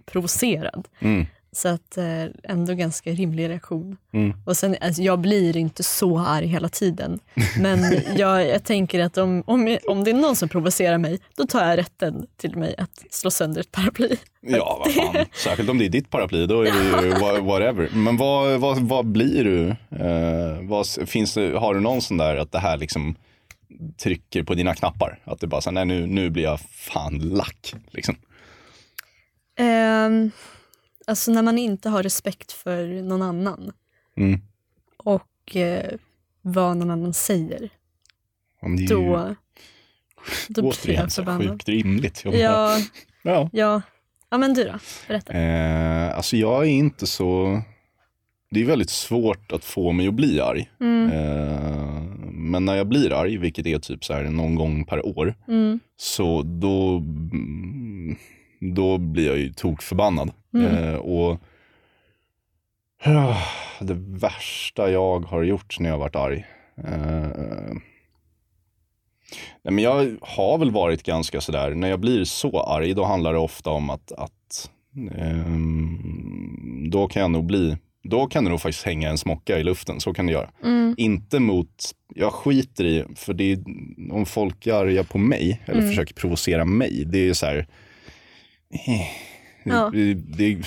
provocerad. 0.05 0.87
Mm, 0.99 1.25
Så 1.55 1.67
att 1.67 1.97
eh, 1.97 2.23
ändå 2.43 2.73
ganska 2.73 3.11
rimlig 3.11 3.49
reaktion. 3.49 3.97
mm. 4.13 4.33
Och 4.45 4.57
sen, 4.57 4.75
alltså, 4.81 5.01
jag 5.01 5.19
blir 5.19 5.57
inte 5.57 5.83
så 5.83 6.19
arg 6.19 6.45
hela 6.47 6.69
tiden. 6.69 7.19
Men 7.59 7.79
jag, 8.15 8.47
jag 8.47 8.63
tänker 8.63 8.99
att 8.99 9.17
om, 9.17 9.43
om, 9.47 9.77
om 9.87 10.03
det 10.03 10.11
är 10.11 10.15
någon 10.15 10.35
som 10.35 10.49
provocerar 10.49 10.97
mig, 10.97 11.19
då 11.37 11.45
tar 11.47 11.67
jag 11.69 11.77
rätten 11.77 12.27
till 12.37 12.55
mig 12.57 12.75
att 12.77 13.03
slå 13.09 13.31
sönder 13.31 13.61
ett 13.61 13.71
paraply. 13.71 14.15
Ja, 14.41 14.77
vad 14.85 14.93
fan. 15.13 15.25
Särskilt 15.43 15.69
om 15.69 15.77
det 15.77 15.85
är 15.85 15.89
ditt 15.89 16.09
paraply, 16.09 16.45
då 16.47 16.61
är 16.61 16.71
det 16.71 17.05
ju 17.07 17.11
wha- 17.13 17.39
whatever. 17.45 17.89
Men 17.93 18.17
vad, 18.17 18.59
vad, 18.59 18.77
vad 18.79 19.05
blir 19.05 19.43
du? 19.43 19.67
Eh, 20.05 20.61
vad, 20.69 20.87
finns 21.09 21.35
har 21.35 21.73
du 21.73 21.79
någon 21.79 22.01
sån 22.01 22.17
där 22.17 22.35
att 22.37 22.51
det 22.51 22.59
här 22.59 22.77
liksom 22.77 23.15
trycker 24.03 24.43
på 24.43 24.53
dina 24.53 24.75
knappar? 24.75 25.19
Att 25.23 25.39
du 25.39 25.47
bara, 25.47 25.61
så, 25.61 25.71
nej 25.71 25.85
nu, 25.85 26.07
nu 26.07 26.29
blir 26.29 26.43
jag 26.43 26.59
fan 26.71 27.19
lack. 27.19 27.73
Liksom. 27.91 28.15
Ehm, 29.59 30.31
alltså 31.07 31.31
när 31.31 31.41
man 31.41 31.57
inte 31.57 31.89
har 31.89 32.03
respekt 32.03 32.51
för 32.51 33.01
någon 33.01 33.21
annan 33.21 33.71
Mm. 34.17 34.39
och 34.97 35.55
eh, 35.55 35.91
vad 36.41 36.77
någon 36.77 36.91
annan 36.91 37.13
säger, 37.13 37.69
ju 38.79 38.85
då, 38.87 39.35
då 40.47 40.61
blir 40.61 40.71
återigen 40.71 41.01
jag 41.01 41.11
så 41.11 41.21
förbannad. 41.21 41.49
sjukt 41.49 41.69
rimligt. 41.69 42.21
Jag 42.25 42.35
Ja, 42.35 42.77
ja. 43.23 43.49
ja. 43.53 43.81
ja, 44.29 44.37
men 44.37 44.53
du 44.53 44.63
då? 44.63 44.79
Berätta. 45.07 45.33
Eh, 45.33 46.15
alltså 46.17 46.37
jag 46.37 46.61
är 46.63 46.69
inte 46.69 47.07
så... 47.07 47.61
det 48.51 48.61
är 48.61 48.65
väldigt 48.65 48.89
svårt 48.89 49.51
att 49.51 49.63
få 49.65 49.91
mig 49.91 50.07
att 50.07 50.13
bli 50.13 50.41
arg. 50.41 50.69
Mm. 50.81 51.11
Eh, 51.11 52.01
men 52.33 52.65
när 52.65 52.75
jag 52.75 52.87
blir 52.87 53.13
arg, 53.13 53.37
vilket 53.37 53.65
är 53.65 53.79
typ 53.79 54.05
så 54.05 54.13
här 54.13 54.23
någon 54.23 54.55
gång 54.55 54.85
per 54.85 55.05
år, 55.17 55.35
Mm. 55.47 55.79
så 55.97 56.41
då, 56.41 57.03
då 58.61 58.97
blir 58.97 59.27
jag 59.27 59.37
ju 59.37 59.53
tokförbannad. 59.53 60.31
Mm. 60.53 60.75
Eh, 60.75 60.95
och 60.95 61.39
ah, 63.03 63.37
det 63.79 63.93
värsta 63.93 64.91
jag 64.91 65.19
har 65.25 65.43
gjort 65.43 65.79
när 65.79 65.89
jag 65.89 65.93
har 65.93 65.99
varit 65.99 66.15
arg. 66.15 66.45
Eh, 66.77 67.73
nej 69.63 69.73
men 69.73 69.79
jag 69.79 70.17
har 70.21 70.57
väl 70.57 70.71
varit 70.71 71.03
ganska 71.03 71.41
sådär, 71.41 71.71
när 71.75 71.89
jag 71.89 71.99
blir 71.99 72.23
så 72.23 72.61
arg 72.61 72.93
då 72.93 73.03
handlar 73.03 73.33
det 73.33 73.39
ofta 73.39 73.69
om 73.69 73.89
att, 73.89 74.11
att 74.11 74.71
ehm, 75.17 76.89
då 76.91 77.07
kan 77.07 77.21
jag 77.21 77.31
nog 77.31 77.45
bli, 77.45 77.77
då 78.03 78.27
kan 78.27 78.43
det 78.43 78.49
nog 78.49 78.61
faktiskt 78.61 78.85
hänga 78.85 79.09
en 79.09 79.17
smocka 79.17 79.59
i 79.59 79.63
luften, 79.63 79.99
så 79.99 80.13
kan 80.13 80.25
det 80.25 80.33
göra. 80.33 80.49
Mm. 80.63 80.95
Inte 80.97 81.39
mot, 81.39 81.91
jag 82.15 82.33
skiter 82.33 82.85
i, 82.85 83.05
för 83.15 83.33
det 83.33 83.51
är, 83.51 83.63
om 84.11 84.25
folk 84.25 84.67
är 84.67 84.73
arga 84.73 85.03
på 85.03 85.17
mig 85.17 85.61
eller 85.65 85.79
Mm. 85.79 85.89
försöker 85.89 86.13
provocera 86.13 86.65
mig, 86.65 87.03
det 87.05 87.29
är 87.29 87.33
så 87.33 87.45
här, 87.45 87.57
eh, 87.57 87.65
Ja. 89.63 89.89
det, 89.93 90.13
det, 90.13 90.61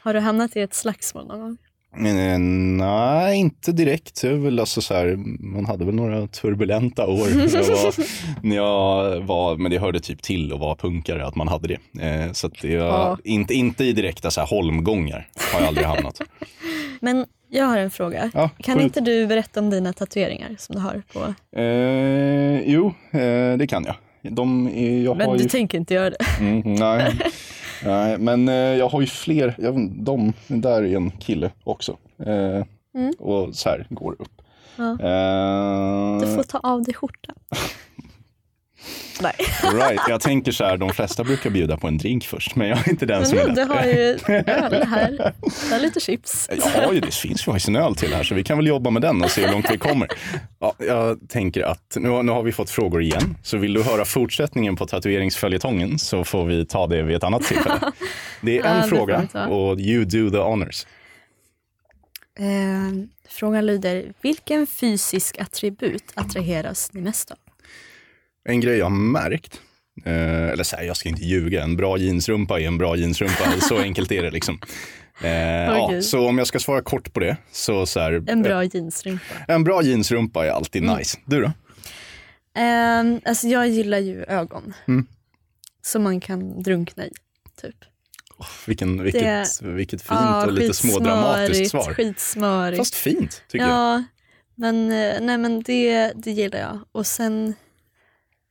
Har 0.00 0.14
du 0.14 0.20
hamnat 0.20 0.56
i 0.56 0.60
ett 0.60 0.74
slagsmål 0.74 1.26
någon 1.26 1.40
gång? 1.40 1.56
Eh, 2.06 2.38
Nej, 2.38 3.36
inte 3.36 3.72
direkt. 3.72 4.24
Är 4.24 4.32
väl 4.32 4.60
alltså 4.60 4.80
så 4.80 4.94
här, 4.94 5.16
man 5.52 5.66
hade 5.66 5.84
väl 5.84 5.94
några 5.94 6.26
turbulenta 6.26 7.06
år 7.06 7.36
när 7.36 7.54
jag, 7.56 7.64
var, 7.66 7.94
när 8.46 8.56
jag 8.56 9.20
var, 9.20 9.56
men 9.56 9.70
det 9.70 9.78
hörde 9.78 10.00
typ 10.00 10.22
till 10.22 10.52
att 10.52 10.60
vara 10.60 10.76
punkare, 10.76 11.26
att 11.26 11.34
man 11.36 11.48
hade 11.48 11.68
det. 11.68 12.02
Eh, 12.06 12.32
så 12.32 12.48
det 12.48 12.76
var 12.78 12.86
Ja. 12.86 13.18
inte, 13.24 13.54
inte 13.54 13.84
i 13.84 13.92
direkta 13.92 14.30
så 14.30 14.40
här 14.40 14.48
holmgångar 14.48 15.28
har 15.52 15.60
jag 15.60 15.68
aldrig 15.68 15.86
hamnat. 15.86 16.20
Men 17.00 17.26
jag 17.48 17.64
har 17.66 17.78
en 17.78 17.90
fråga. 17.90 18.30
Ja, 18.34 18.50
kan 18.58 18.80
inte 18.80 19.00
du 19.00 19.26
berätta 19.26 19.60
om 19.60 19.70
dina 19.70 19.92
tatueringar 19.92 20.54
som 20.58 20.74
du 20.76 20.80
har 20.82 21.02
på... 21.12 21.34
Eh, 21.60 22.60
jo, 22.72 22.86
eh, 23.10 23.56
det 23.58 23.66
kan 23.68 23.84
jag. 23.84 23.96
De 24.30 24.66
är, 24.68 25.02
jag 25.02 25.16
Men 25.16 25.36
du 25.36 25.42
ju... 25.42 25.48
tänker 25.48 25.78
inte 25.78 25.94
göra 25.94 26.10
det? 26.10 26.16
Mm, 26.40 26.74
nej. 26.74 27.12
nej, 27.84 28.18
men 28.18 28.48
eh, 28.48 28.54
jag 28.54 28.88
har 28.88 29.00
ju 29.00 29.06
fler. 29.06 29.54
Jag, 29.58 29.90
de, 29.90 30.32
där 30.46 30.82
är 30.82 30.96
en 30.96 31.10
kille 31.10 31.50
också. 31.64 31.96
Eh, 32.26 32.64
Mm. 32.96 33.12
Och 33.18 33.54
så 33.54 33.68
här 33.68 33.86
går 33.90 34.12
upp. 34.12 34.42
Ja. 34.76 34.84
Eh, 34.90 36.20
Du 36.20 36.26
får 36.34 36.42
ta 36.42 36.58
av 36.58 36.82
dig 36.82 36.94
skjortan. 36.94 37.34
Nej. 39.20 39.32
Right. 39.72 40.00
Jag 40.08 40.20
tänker 40.20 40.52
så 40.52 40.64
här, 40.64 40.76
de 40.76 40.90
flesta 40.90 41.24
brukar 41.24 41.50
bjuda 41.50 41.76
på 41.76 41.86
en 41.88 41.98
drink 41.98 42.24
först, 42.24 42.56
men 42.56 42.68
jag 42.68 42.78
är 42.78 42.88
inte 42.90 43.06
den 43.06 43.18
Men 43.18 43.26
som 43.28 43.38
är 43.38 43.46
nu, 43.48 43.54
du 43.54 43.62
har 43.64 43.84
ju 43.84 44.18
öl 44.46 44.82
här. 44.86 45.32
Du 45.68 45.72
har 45.72 45.78
lite 45.80 46.00
chips. 46.00 46.48
Jag 46.76 46.94
ju, 46.94 47.00
det 47.00 47.14
finns 47.14 47.40
ju 47.40 47.44
faktiskt 47.44 47.68
en 47.68 47.76
öl 47.76 47.94
till 47.96 48.14
här, 48.14 48.22
så 48.22 48.34
vi 48.34 48.44
kan 48.44 48.56
väl 48.58 48.66
jobba 48.66 48.90
med 48.90 49.02
den 49.02 49.22
och 49.24 49.30
se 49.30 49.46
hur 49.46 49.52
långt 49.52 49.70
vi 49.70 49.78
kommer. 49.78 50.08
Ja, 50.58 50.74
jag 50.78 51.18
tänker 51.28 51.62
att 51.62 51.96
nu, 51.96 52.08
har- 52.08 52.22
nu 52.22 52.32
har 52.32 52.42
vi 52.42 52.52
fått 52.52 52.70
frågor 52.70 53.02
igen, 53.02 53.36
så 53.42 53.56
vill 53.56 53.74
du 53.74 53.82
höra 53.82 54.04
fortsättningen 54.04 54.76
på 54.76 54.86
tatueringsföljetongen 54.86 55.98
så 55.98 56.24
får 56.24 56.44
vi 56.44 56.66
ta 56.66 56.86
det 56.86 57.02
vid 57.02 57.16
ett 57.16 57.24
annat 57.24 57.42
tillfälle. 57.42 57.80
Det 58.40 58.58
är 58.58 58.64
Ja, 58.64 58.70
en 58.70 58.76
det 58.82 58.88
får 58.88 58.96
fråga 58.96 59.28
och 59.48 59.80
you 59.80 60.04
do 60.04 60.30
the 60.30 60.36
honors. 60.38 60.86
Eh, 62.38 63.08
frågan 63.28 63.66
lyder, 63.66 64.12
vilken 64.22 64.66
fysisk 64.66 65.40
attribut 65.40 66.04
attraheras 66.14 66.92
ni 66.92 67.00
mest 67.00 67.30
av? 67.30 67.36
En 68.48 68.60
grej 68.60 68.78
jag 68.78 68.86
har 68.86 68.90
märkt, 68.90 69.60
eh, 70.04 70.48
eller 70.48 70.64
så 70.64 70.76
här, 70.76 70.84
jag 70.84 70.96
ska 70.96 71.08
inte 71.08 71.24
ljuga, 71.24 71.62
en 71.62 71.76
bra 71.76 71.98
jeansrumpa 71.98 72.60
är 72.60 72.66
en 72.66 72.78
bra 72.78 72.96
jeansrumpa. 72.96 73.60
så 73.60 73.78
enkelt 73.78 74.12
är 74.12 74.22
det 74.22 74.30
liksom. 74.30 74.58
Eh, 75.22 75.30
ja, 75.30 75.84
Okej. 75.84 76.02
så 76.02 76.28
om 76.28 76.38
jag 76.38 76.46
ska 76.46 76.58
svara 76.58 76.82
kort 76.82 77.12
på 77.12 77.20
det, 77.20 77.36
så, 77.52 77.86
så 77.86 78.00
här, 78.00 78.24
En 78.26 78.42
bra 78.42 78.64
jeansrumpa. 78.64 79.34
en 79.48 79.64
bra 79.64 79.82
jeansrumpa 79.82 80.46
är 80.46 80.50
alltid 80.50 80.82
nice. 80.82 81.18
Du 81.24 81.40
då? 81.40 81.52
Eh, 82.60 83.18
alltså 83.24 83.46
jag 83.48 83.68
gillar 83.68 83.98
ju 83.98 84.24
ögon. 84.24 84.74
Mm. 84.88 85.06
Som 85.82 86.02
man 86.02 86.20
kan 86.20 86.62
drunkna 86.62 87.04
i. 87.04 87.10
Typ. 87.62 87.74
Vilken, 88.66 89.02
vilket, 89.02 89.62
vilket 89.62 90.02
fint 90.02 90.20
Ja, 90.20 90.46
och 90.46 90.52
lite 90.52 90.74
smådramatiskt 90.74 91.70
svar. 91.70 91.94
Skitsmörigt. 91.94 92.78
Fast 92.78 92.94
fint, 92.94 93.42
tycker 93.48 93.66
jag. 93.66 93.74
ja, 93.74 94.04
men, 94.54 94.92
eh, 94.92 95.20
nej, 95.20 95.38
men 95.38 95.62
det, 95.62 96.12
det 96.16 96.30
gillar 96.30 96.58
jag. 96.58 96.78
Och 96.92 97.06
sen 97.06 97.54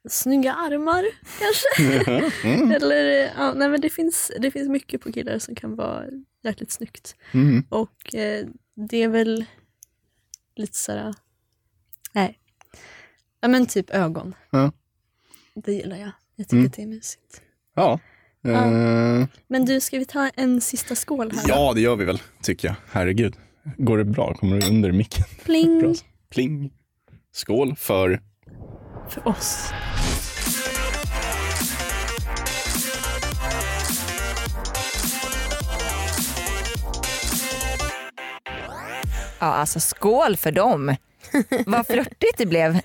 snygga 0.09 0.53
armar 0.53 1.05
kanske. 1.39 2.23
Mm. 2.47 2.71
Eller, 2.71 3.23
eh, 3.23 3.29
ja, 3.37 3.53
nej, 3.53 3.69
men 3.69 3.81
det, 3.81 3.89
finns, 3.89 4.31
det 4.39 4.51
finns 4.51 4.69
mycket 4.69 5.01
på 5.01 5.11
killar 5.11 5.39
som 5.39 5.55
kan 5.55 5.75
vara 5.75 6.03
jäkligt 6.43 6.71
snyggt. 6.71 7.15
Mm. 7.31 7.63
Och 7.69 8.15
eh, 8.15 8.45
det 8.75 9.03
är 9.03 9.07
väl 9.07 9.45
lite 10.55 10.77
sådär, 10.77 11.15
nej. 12.13 12.39
Ja 13.41 13.47
men 13.47 13.65
typ 13.65 13.89
ögon. 13.89 14.35
Ja. 14.49 14.71
Det 15.55 15.73
gillar 15.73 15.97
jag. 15.97 16.11
Jag 16.35 16.47
tycker 16.47 16.55
Mm. 16.57 16.65
att 16.67 16.73
det 16.73 16.81
är 16.81 16.87
mysigt. 16.87 17.41
Ja. 17.75 17.99
Eh, 18.47 19.25
Men 19.47 19.65
du, 19.65 19.79
ska 19.79 19.99
vi 19.99 20.05
ta 20.05 20.29
en 20.29 20.61
sista 20.61 20.95
skål 20.95 21.31
här? 21.31 21.43
ja, 21.47 21.73
det 21.73 21.81
gör 21.81 21.95
vi 21.95 22.05
väl, 22.05 22.21
tycker 22.41 22.67
jag. 22.67 22.75
Herregud. 22.91 23.35
Går 23.77 23.97
det 23.97 24.05
bra? 24.05 24.33
Kommer 24.33 24.61
du 24.61 24.67
under 24.67 24.91
micken? 24.91 25.23
Pling! 25.43 25.95
Pling. 26.29 26.73
Skål 27.31 27.75
för... 27.75 28.21
För 29.09 29.27
oss. 29.27 29.69
Ja, 39.45 39.53
alltså 39.53 39.79
skål 39.79 40.37
för 40.37 40.51
dem. 40.51 40.95
Vad 41.65 41.87
flörtigt 41.87 42.37
det 42.37 42.45
blev. 42.45 42.79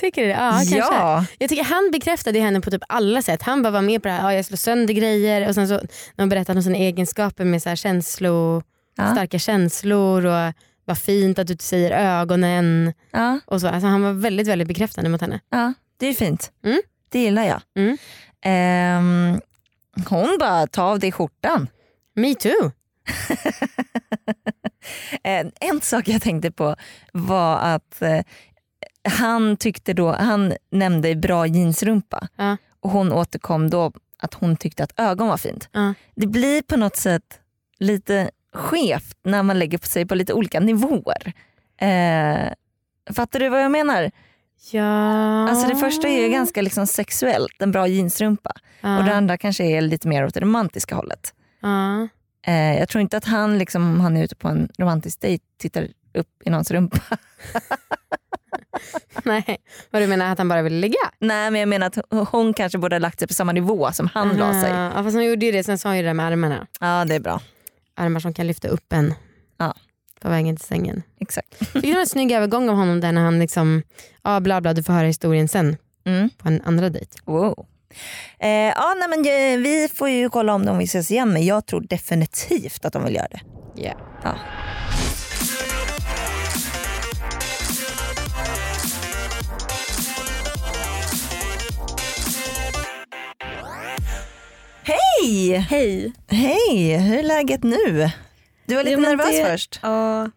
Tycker 0.00 0.22
du 0.22 0.26
det? 0.28 0.32
Ja, 0.34 0.50
kanske. 0.50 0.76
Ja. 0.76 1.24
Jag 1.38 1.48
tycker 1.48 1.64
han 1.64 1.90
bekräftade 1.92 2.40
henne 2.40 2.60
på 2.60 2.70
typ 2.70 2.82
alla 2.88 3.22
sätt. 3.22 3.42
Han 3.42 3.62
bara 3.62 3.70
var 3.70 3.82
med 3.82 4.02
på 4.02 4.08
det 4.08 4.14
här, 4.14 4.22
ja, 4.30 4.34
jag 4.34 4.44
slår 4.44 4.56
sönder 4.56 4.94
grejer 4.94 5.48
och 5.48 5.54
sen 5.54 5.68
så 5.68 5.74
när 5.74 5.82
han 6.18 6.28
berättade 6.28 6.58
om 6.58 6.62
sina 6.62 6.76
egenskaper 6.78 7.44
med 7.44 7.62
så 7.62 7.68
här 7.68 7.76
känslo, 7.76 8.62
Ja. 8.96 9.12
starka 9.12 9.38
känslor 9.38 10.26
och 10.26 10.52
vad 10.84 10.98
fint 10.98 11.38
att 11.38 11.46
du 11.46 11.56
säger 11.60 11.90
ögonen. 12.20 12.92
Ja, 13.10 13.40
Och 13.46 13.60
så. 13.60 13.68
Alltså, 13.68 13.86
han 13.86 14.02
var 14.02 14.12
väldigt 14.12 14.48
väldigt 14.48 14.68
bekräftande 14.68 15.10
mot 15.10 15.20
henne. 15.20 15.40
ja, 15.50 15.72
det 15.96 16.06
är 16.06 16.14
fint. 16.14 16.52
Mm. 16.64 16.80
Det 17.08 17.18
gillar 17.18 17.44
jag. 17.44 17.60
Mm. 17.76 17.96
Ehm, 18.44 19.40
hon 20.08 20.36
bara, 20.40 20.66
ta 20.66 20.82
av 20.82 20.98
dig 20.98 21.12
skjortan. 21.12 21.68
Me 22.16 22.34
too. 22.34 22.70
Eh, 25.24 25.46
en 25.60 25.80
sak 25.80 26.08
jag 26.08 26.22
tänkte 26.22 26.50
på 26.50 26.76
var 27.12 27.58
att 27.58 28.02
eh, 28.02 28.20
han 29.08 29.56
tyckte 29.56 29.92
då, 29.92 30.12
han 30.12 30.52
nämnde 30.70 31.14
bra 31.14 31.46
jeansrumpa 31.46 32.28
Ja. 32.36 32.56
och 32.80 32.90
hon 32.90 33.12
återkom 33.12 33.70
då 33.70 33.92
att 34.18 34.34
hon 34.34 34.56
tyckte 34.56 34.84
att 34.84 35.00
ögon 35.00 35.28
var 35.28 35.36
fint. 35.36 35.68
Ja. 35.72 35.94
Det 36.14 36.26
blir 36.26 36.62
på 36.62 36.76
något 36.76 36.96
sätt 36.96 37.40
lite 37.78 38.30
skevt 38.54 39.16
när 39.24 39.42
man 39.42 39.58
lägger 39.58 39.78
på 39.78 39.86
sig 39.86 40.06
på 40.06 40.14
lite 40.14 40.32
olika 40.32 40.60
nivåer. 40.60 41.32
Eh, 41.76 42.52
fattar 43.14 43.40
du 43.40 43.48
vad 43.48 43.62
jag 43.62 43.70
menar? 43.70 44.10
Ja. 44.72 45.48
Alltså 45.48 45.68
det 45.68 45.76
första 45.76 46.08
är 46.08 46.22
ju 46.22 46.28
ganska 46.28 46.62
liksom 46.62 46.86
sexuellt, 46.86 47.62
en 47.62 47.72
bra 47.72 47.86
jeansrumpa. 47.88 48.52
ja. 48.80 48.98
Och 48.98 49.04
det 49.04 49.14
andra 49.14 49.38
kanske 49.38 49.64
är 49.64 49.80
lite 49.80 50.08
mer 50.08 50.24
åt 50.26 50.34
det 50.34 50.40
romantiska 50.40 50.94
hållet. 50.94 51.34
Eh, 52.44 52.78
jag 52.78 52.88
tror 52.88 53.02
inte 53.02 53.16
att 53.16 53.24
han, 53.24 53.58
liksom, 53.58 53.82
om 53.90 54.00
han 54.00 54.16
är 54.16 54.24
ute 54.24 54.36
på 54.36 54.48
en 54.48 54.68
romantisk 54.78 55.20
dejt, 55.20 55.44
tittar 55.58 55.88
upp 56.14 56.28
i 56.44 56.50
någons 56.50 56.70
rumpa. 56.70 56.98
Nej, 59.24 59.56
vad 59.90 60.02
du 60.02 60.06
menar 60.06 60.32
att 60.32 60.38
han 60.38 60.48
bara 60.48 60.62
ville 60.62 60.76
ligga? 60.80 60.98
Nej 61.18 61.50
men 61.50 61.60
jag 61.60 61.68
menar 61.68 61.86
att 61.86 61.98
hon 62.30 62.54
kanske 62.54 62.78
borde 62.78 62.94
ha 62.94 62.98
lagt 63.00 63.18
sig 63.18 63.28
på 63.28 63.34
samma 63.34 63.52
nivå 63.52 63.92
som 63.92 64.08
han 64.14 64.36
la 64.36 64.52
sig. 64.62 64.70
Ja, 64.70 64.90
fast 65.02 65.14
hon 65.14 65.24
gjorde 65.24 65.46
ju 65.46 65.52
det, 65.52 65.64
sen 65.64 65.78
sa 65.78 65.88
hon 65.88 65.96
ju 65.96 66.02
det 66.02 66.08
där 66.08 66.14
med 66.14 66.26
armarna. 66.26 66.66
Ja 66.80 67.04
det 67.04 67.14
är 67.14 67.20
bra. 67.20 67.40
Armar 67.96 68.20
som 68.20 68.34
kan 68.34 68.46
lyfta 68.46 68.68
upp 68.68 68.92
en 68.92 69.14
Ja. 69.58 69.74
på 70.20 70.28
vägen 70.28 70.56
till 70.56 70.66
sängen. 70.66 71.02
Exakt. 71.20 71.54
Fick 71.72 71.82
du 71.82 72.00
en 72.00 72.06
snygg 72.06 72.32
övergång 72.32 72.68
av 72.68 72.76
honom 72.76 73.00
där 73.00 73.12
när 73.12 73.22
han 73.24 73.38
liksom, 73.38 73.82
ja 74.22 74.40
bla 74.40 74.60
bla 74.60 74.72
du 74.74 74.82
får 74.82 74.92
höra 74.92 75.06
historien 75.06 75.48
sen 75.48 75.76
Mm. 76.06 76.30
på 76.38 76.48
en 76.48 76.62
andra 76.64 76.88
dejt. 76.90 77.18
Wow. 77.24 77.66
Eh, 78.38 78.48
ja, 78.50 78.94
nej, 78.98 79.08
men, 79.08 79.18
eh, 79.20 79.58
vi 79.62 79.88
får 79.94 80.08
ju 80.08 80.28
kolla 80.30 80.54
om 80.54 80.66
de 80.66 80.78
vill 80.78 80.86
ses 80.88 81.10
igen 81.10 81.32
men 81.32 81.44
jag 81.44 81.66
tror 81.66 81.80
definitivt 81.80 82.84
att 82.84 82.92
de 82.92 83.04
vill 83.04 83.14
göra 83.14 83.28
det. 83.30 83.40
Yeah. 83.82 83.96
Ja. 84.24 84.34
Hej! 94.82 95.56
Hej! 95.58 96.12
Hej! 96.28 96.96
Hur 96.98 97.18
är 97.18 97.22
läget 97.22 97.62
nu? 97.62 98.10
Du 98.66 98.74
var 98.74 98.82
lite 98.84 98.94
Jo, 98.94 99.00
nervös 99.00 99.30
det- 99.30 99.44
först. 99.50 99.80
Ja, 99.82 100.30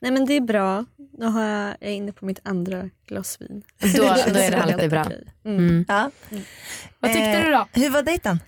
nej 0.00 0.10
men 0.12 0.26
det 0.26 0.34
är 0.36 0.40
bra. 0.40 0.84
Nu 1.18 1.26
har 1.26 1.44
jag, 1.44 1.68
jag 1.80 1.90
är 1.90 1.94
inne 1.94 2.12
på 2.12 2.24
mitt 2.26 2.40
andra 2.44 2.90
glas 3.06 3.40
vin. 3.40 3.62
Då, 3.96 4.02
då 4.02 4.04
är 4.38 4.50
det 4.50 4.56
alltid 4.62 4.90
bra. 4.90 5.04
Mm. 5.44 5.58
Mm. 5.58 5.84
Ja. 5.88 6.10
Vad 7.00 7.12
tyckte 7.12 7.28
Eh, 7.30 7.44
du 7.44 7.52
då? 7.52 7.66
Hur 7.72 7.90
var 7.90 8.02
dejten? 8.02 8.38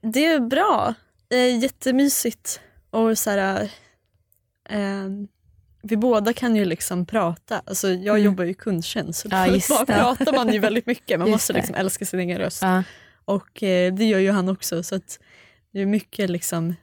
Det 0.00 0.26
är 0.26 0.40
bra. 0.40 0.94
Eh, 1.32 1.58
jättemysigt. 1.58 2.60
Och 2.90 3.18
så 3.18 3.30
här, 3.30 3.62
eh, 4.68 5.08
vi 5.82 5.96
båda 5.96 6.32
kan 6.32 6.56
ju 6.56 6.64
liksom 6.64 7.06
prata. 7.06 7.62
Alltså, 7.66 7.88
jag 7.88 8.14
Mm. 8.14 8.22
jobbar 8.24 8.44
ju 8.44 8.50
i 8.50 8.54
kundtjänst 8.54 9.20
så 9.20 9.28
Ja, 9.30 9.46
bara 9.68 9.86
pratar 9.86 10.32
man 10.32 10.52
ju 10.52 10.58
väldigt 10.58 10.86
mycket. 10.86 11.18
Man 11.18 11.28
Just 11.28 11.34
måste 11.34 11.52
det. 11.52 11.56
liksom 11.58 11.74
älska 11.74 12.04
sin 12.04 12.20
egen 12.20 12.38
röst. 12.38 12.62
Ja. 12.62 12.82
Och 13.24 13.62
eh, 13.62 13.94
det 13.94 14.04
gör 14.04 14.18
ju 14.18 14.30
han 14.30 14.48
också. 14.48 14.82
Så 14.82 14.94
att 14.94 15.18
det 15.72 15.80
är 15.80 15.86
mycket, 15.86 16.30
liksom, 16.30 16.74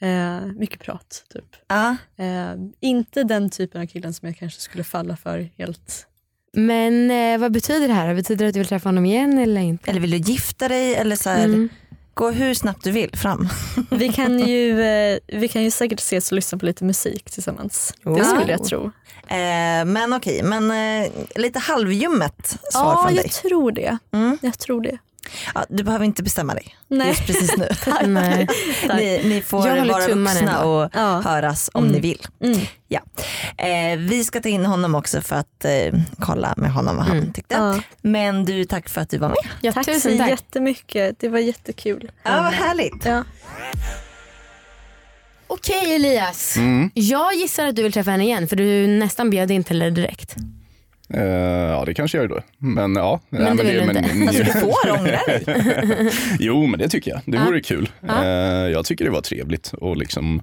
eh, 0.00 0.40
mycket 0.46 0.80
prat. 0.80 1.24
Typ. 1.32 1.44
Ja. 1.68 1.96
Eh, 2.16 2.52
inte 2.80 3.22
den 3.24 3.50
typen 3.50 3.82
av 3.82 3.86
killen 3.86 4.14
som 4.14 4.28
jag 4.28 4.38
kanske 4.38 4.60
skulle 4.60 4.84
falla 4.84 5.16
för 5.16 5.48
helt. 5.58 6.06
Men 6.52 7.10
eh, 7.10 7.38
vad 7.38 7.52
betyder 7.52 7.88
det 7.88 7.94
här? 7.94 8.14
Betyder 8.14 8.44
det 8.44 8.48
att 8.48 8.54
du 8.54 8.60
vill 8.60 8.68
träffa 8.68 8.88
honom 8.88 9.04
igen 9.06 9.38
eller 9.38 9.60
inte? 9.60 9.90
Eller 9.90 10.00
vill 10.00 10.10
du 10.10 10.16
gifta 10.16 10.68
dig 10.68 10.94
eller 10.94 11.16
så 11.16 11.30
här, 11.30 11.44
Mm. 11.44 11.68
gå 12.14 12.30
hur 12.30 12.54
snabbt 12.54 12.84
du 12.84 12.90
vill 12.90 13.16
fram. 13.16 13.48
Vi 13.90 14.08
kan 14.12 14.38
ju, 14.40 14.80
eh, 14.84 15.18
vi 15.26 15.48
kan 15.48 15.62
ju 15.62 15.70
säkert 15.70 16.00
ses 16.00 16.32
och 16.32 16.36
lyssna 16.36 16.58
på 16.58 16.66
lite 16.66 16.84
musik 16.84 17.30
tillsammans. 17.30 17.94
Oh. 18.04 18.16
Det 18.18 18.24
skulle 18.24 18.52
jag 18.52 18.64
tro. 18.64 18.84
Eh, 19.28 19.84
men 19.84 20.12
okej, 20.12 20.42
men 20.42 20.70
eh, 21.04 21.10
lite 21.36 21.58
halvljummet 21.58 22.46
svar 22.72 22.92
Ja, 22.94 23.02
från 23.04 23.14
jag 23.14 23.24
dig. 23.24 23.30
tror 23.30 23.72
det. 23.72 23.98
Mm. 24.12 24.38
Jag 24.42 24.58
tror 24.58 24.80
det. 24.82 24.98
Ja, 25.54 25.64
du 25.68 25.84
behöver 25.84 26.04
inte 26.04 26.22
bestämma 26.22 26.54
dig 26.54 26.76
Nej. 26.88 27.08
just 27.08 27.26
precis 27.26 27.56
nu. 27.56 27.68
Nej. 28.06 28.46
ni, 28.96 29.20
ni 29.24 29.42
får 29.42 29.58
vara 29.58 29.84
vuxna 29.84 30.64
och 30.64 30.90
Ja. 30.94 31.20
höras 31.24 31.70
om 31.74 31.84
Mm. 31.84 31.94
ni 31.94 32.00
vill. 32.00 32.26
Mm. 32.44 32.58
Ja. 32.88 33.00
Eh, 33.64 33.98
vi 33.98 34.24
ska 34.24 34.40
ta 34.40 34.48
in 34.48 34.64
honom 34.66 34.94
också 34.94 35.20
för 35.20 35.36
att 35.36 35.64
eh, 35.64 36.00
kolla 36.20 36.54
med 36.56 36.72
honom 36.72 36.96
vad 36.96 37.06
han 37.06 37.18
Mm. 37.18 37.32
tyckte. 37.32 37.54
Ja. 37.54 37.80
Men 38.02 38.44
du, 38.44 38.64
tack 38.64 38.88
för 38.88 39.00
att 39.00 39.10
du 39.10 39.18
var 39.18 39.28
med. 39.28 39.36
Ja, 39.60 39.72
Tack 39.72 39.84
så 40.00 40.18
tack. 40.18 40.30
jättemycket. 40.30 41.20
Det 41.20 41.28
var 41.28 41.38
jättekul. 41.38 42.10
Ja, 42.22 42.42
vad 42.42 42.52
härligt. 42.52 43.04
Ja. 43.04 43.24
Okej 45.48 45.94
Elias, 45.94 46.56
Mm. 46.56 46.90
jag 46.94 47.34
gissar 47.34 47.66
att 47.66 47.76
du 47.76 47.82
vill 47.82 47.92
träffa 47.92 48.10
henne 48.10 48.24
igen 48.24 48.48
för 48.48 48.56
du 48.56 48.86
nästan 48.86 49.30
bjöd 49.30 49.50
in 49.50 49.64
till 49.64 49.78
det 49.78 49.90
direkt. 49.90 50.34
Eh, 51.14 51.22
ja, 51.70 51.82
det 51.86 51.94
kanske 51.94 52.18
jag 52.18 52.22
gör 52.30 52.36
då. 52.36 52.42
Men 52.58 52.96
ja. 52.96 53.20
Men 53.28 53.56
det 53.56 53.62
vill 53.64 53.74
du 53.74 53.82
inte. 53.82 53.98
Alltså 54.28 54.42
du 54.42 54.52
får 54.60 54.90
ångra 54.98 55.18
dig. 55.26 56.12
jo, 56.38 56.66
men 56.66 56.78
det 56.80 56.88
tycker 56.88 57.10
jag. 57.10 57.20
Det 57.24 57.36
Ja. 57.36 57.44
vore 57.44 57.60
kul. 57.60 57.88
Ja. 58.00 58.24
Eh, 58.24 58.28
jag 58.70 58.84
tycker 58.84 59.04
det 59.04 59.10
var 59.10 59.20
trevligt 59.20 59.72
och 59.72 59.96
liksom 59.96 60.42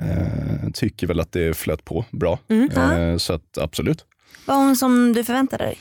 eh, 0.00 0.70
tycker 0.74 1.06
väl 1.06 1.20
att 1.20 1.32
det 1.32 1.56
flöt 1.56 1.84
på 1.84 2.04
bra. 2.10 2.38
Mm. 2.50 2.70
Eh, 3.10 3.16
så 3.16 3.32
att 3.32 3.58
absolut. 3.58 4.04
Var 4.46 4.54
hon 4.56 4.76
som 4.76 5.12
du 5.12 5.24
förväntade 5.24 5.64
dig? 5.64 5.76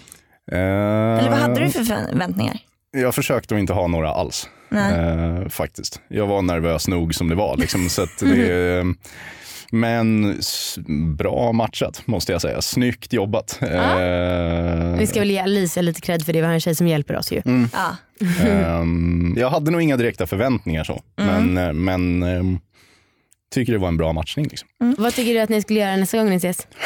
Eller 0.51 1.29
vad 1.29 1.39
hade 1.39 1.59
du 1.65 1.69
för 1.71 1.83
förväntningar? 1.83 2.57
Jag 2.91 3.15
försökte 3.15 3.55
att 3.55 3.59
inte 3.59 3.73
ha 3.73 3.87
några 3.87 4.09
alls. 4.09 4.49
Nej. 4.69 5.49
Faktiskt. 5.49 6.01
Jag 6.07 6.27
var 6.27 6.41
nervös 6.41 6.87
nog 6.87 7.15
som 7.15 7.29
det 7.29 7.35
var. 7.35 7.57
Liksom, 7.57 7.89
så 7.89 8.01
att 8.03 8.17
det, 8.19 8.25
men 9.71 10.35
bra 11.17 11.51
matchat 11.51 12.01
måste 12.07 12.31
jag 12.31 12.41
säga. 12.41 12.61
Snyggt 12.61 13.13
jobbat. 13.13 13.59
Eh, 13.61 14.95
Vi 14.99 15.07
ska 15.07 15.19
väl 15.19 15.31
ge 15.31 15.39
Alicia 15.39 15.81
lite 15.81 16.01
cred 16.01 16.25
för 16.25 16.33
det, 16.33 16.39
vi 16.41 16.45
har 16.47 16.53
en 16.53 16.59
tjej 16.59 16.75
som 16.75 16.87
hjälper 16.87 17.17
oss 17.17 17.31
ju. 17.31 17.41
Ja. 17.73 17.95
Ehm, 18.47 19.35
jag 19.37 19.49
hade 19.49 19.71
nog 19.71 19.81
inga 19.81 19.97
direkta 19.97 20.27
förväntningar 20.27 20.83
så, 20.83 21.01
Mm. 21.19 21.53
men, 21.53 21.67
eh, 21.67 21.73
men 21.73 22.23
ehm, 22.23 22.59
tycker 23.53 23.73
det 23.73 23.79
var 23.79 23.87
en 23.87 23.97
bra 23.97 24.13
matchning. 24.13 24.47
Liksom. 24.47 24.69
Vad 24.97 25.13
tycker 25.13 25.33
du 25.33 25.39
att 25.39 25.49
ni 25.49 25.61
skulle 25.61 25.79
göra 25.79 25.95
nästa 25.95 26.17
gång 26.17 26.29
ni 26.29 26.35
ses? 26.35 26.67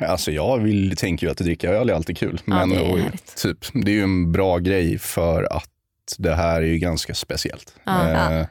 Alltså 0.00 0.30
jag 0.32 0.58
vill, 0.58 0.96
tänker 0.96 1.26
ju 1.26 1.30
att 1.30 1.38
dricka 1.38 1.68
öl 1.70 1.90
är 1.90 1.94
alltid 1.94 2.18
kul. 2.18 2.40
Men 2.44 2.68
det 2.70 2.76
är 2.76 2.92
och, 2.92 2.98
typ, 3.36 3.58
det 3.72 3.90
är 3.90 3.94
ju 3.94 4.02
en 4.02 4.32
bra 4.32 4.58
grej 4.58 4.98
för 4.98 5.42
att 5.56 5.68
det 6.18 6.34
här 6.34 6.62
är 6.62 6.66
ju 6.66 6.78
ganska 6.78 7.14
speciellt. 7.14 7.74
Ja. 7.84 8.32
Eh, 8.40 8.46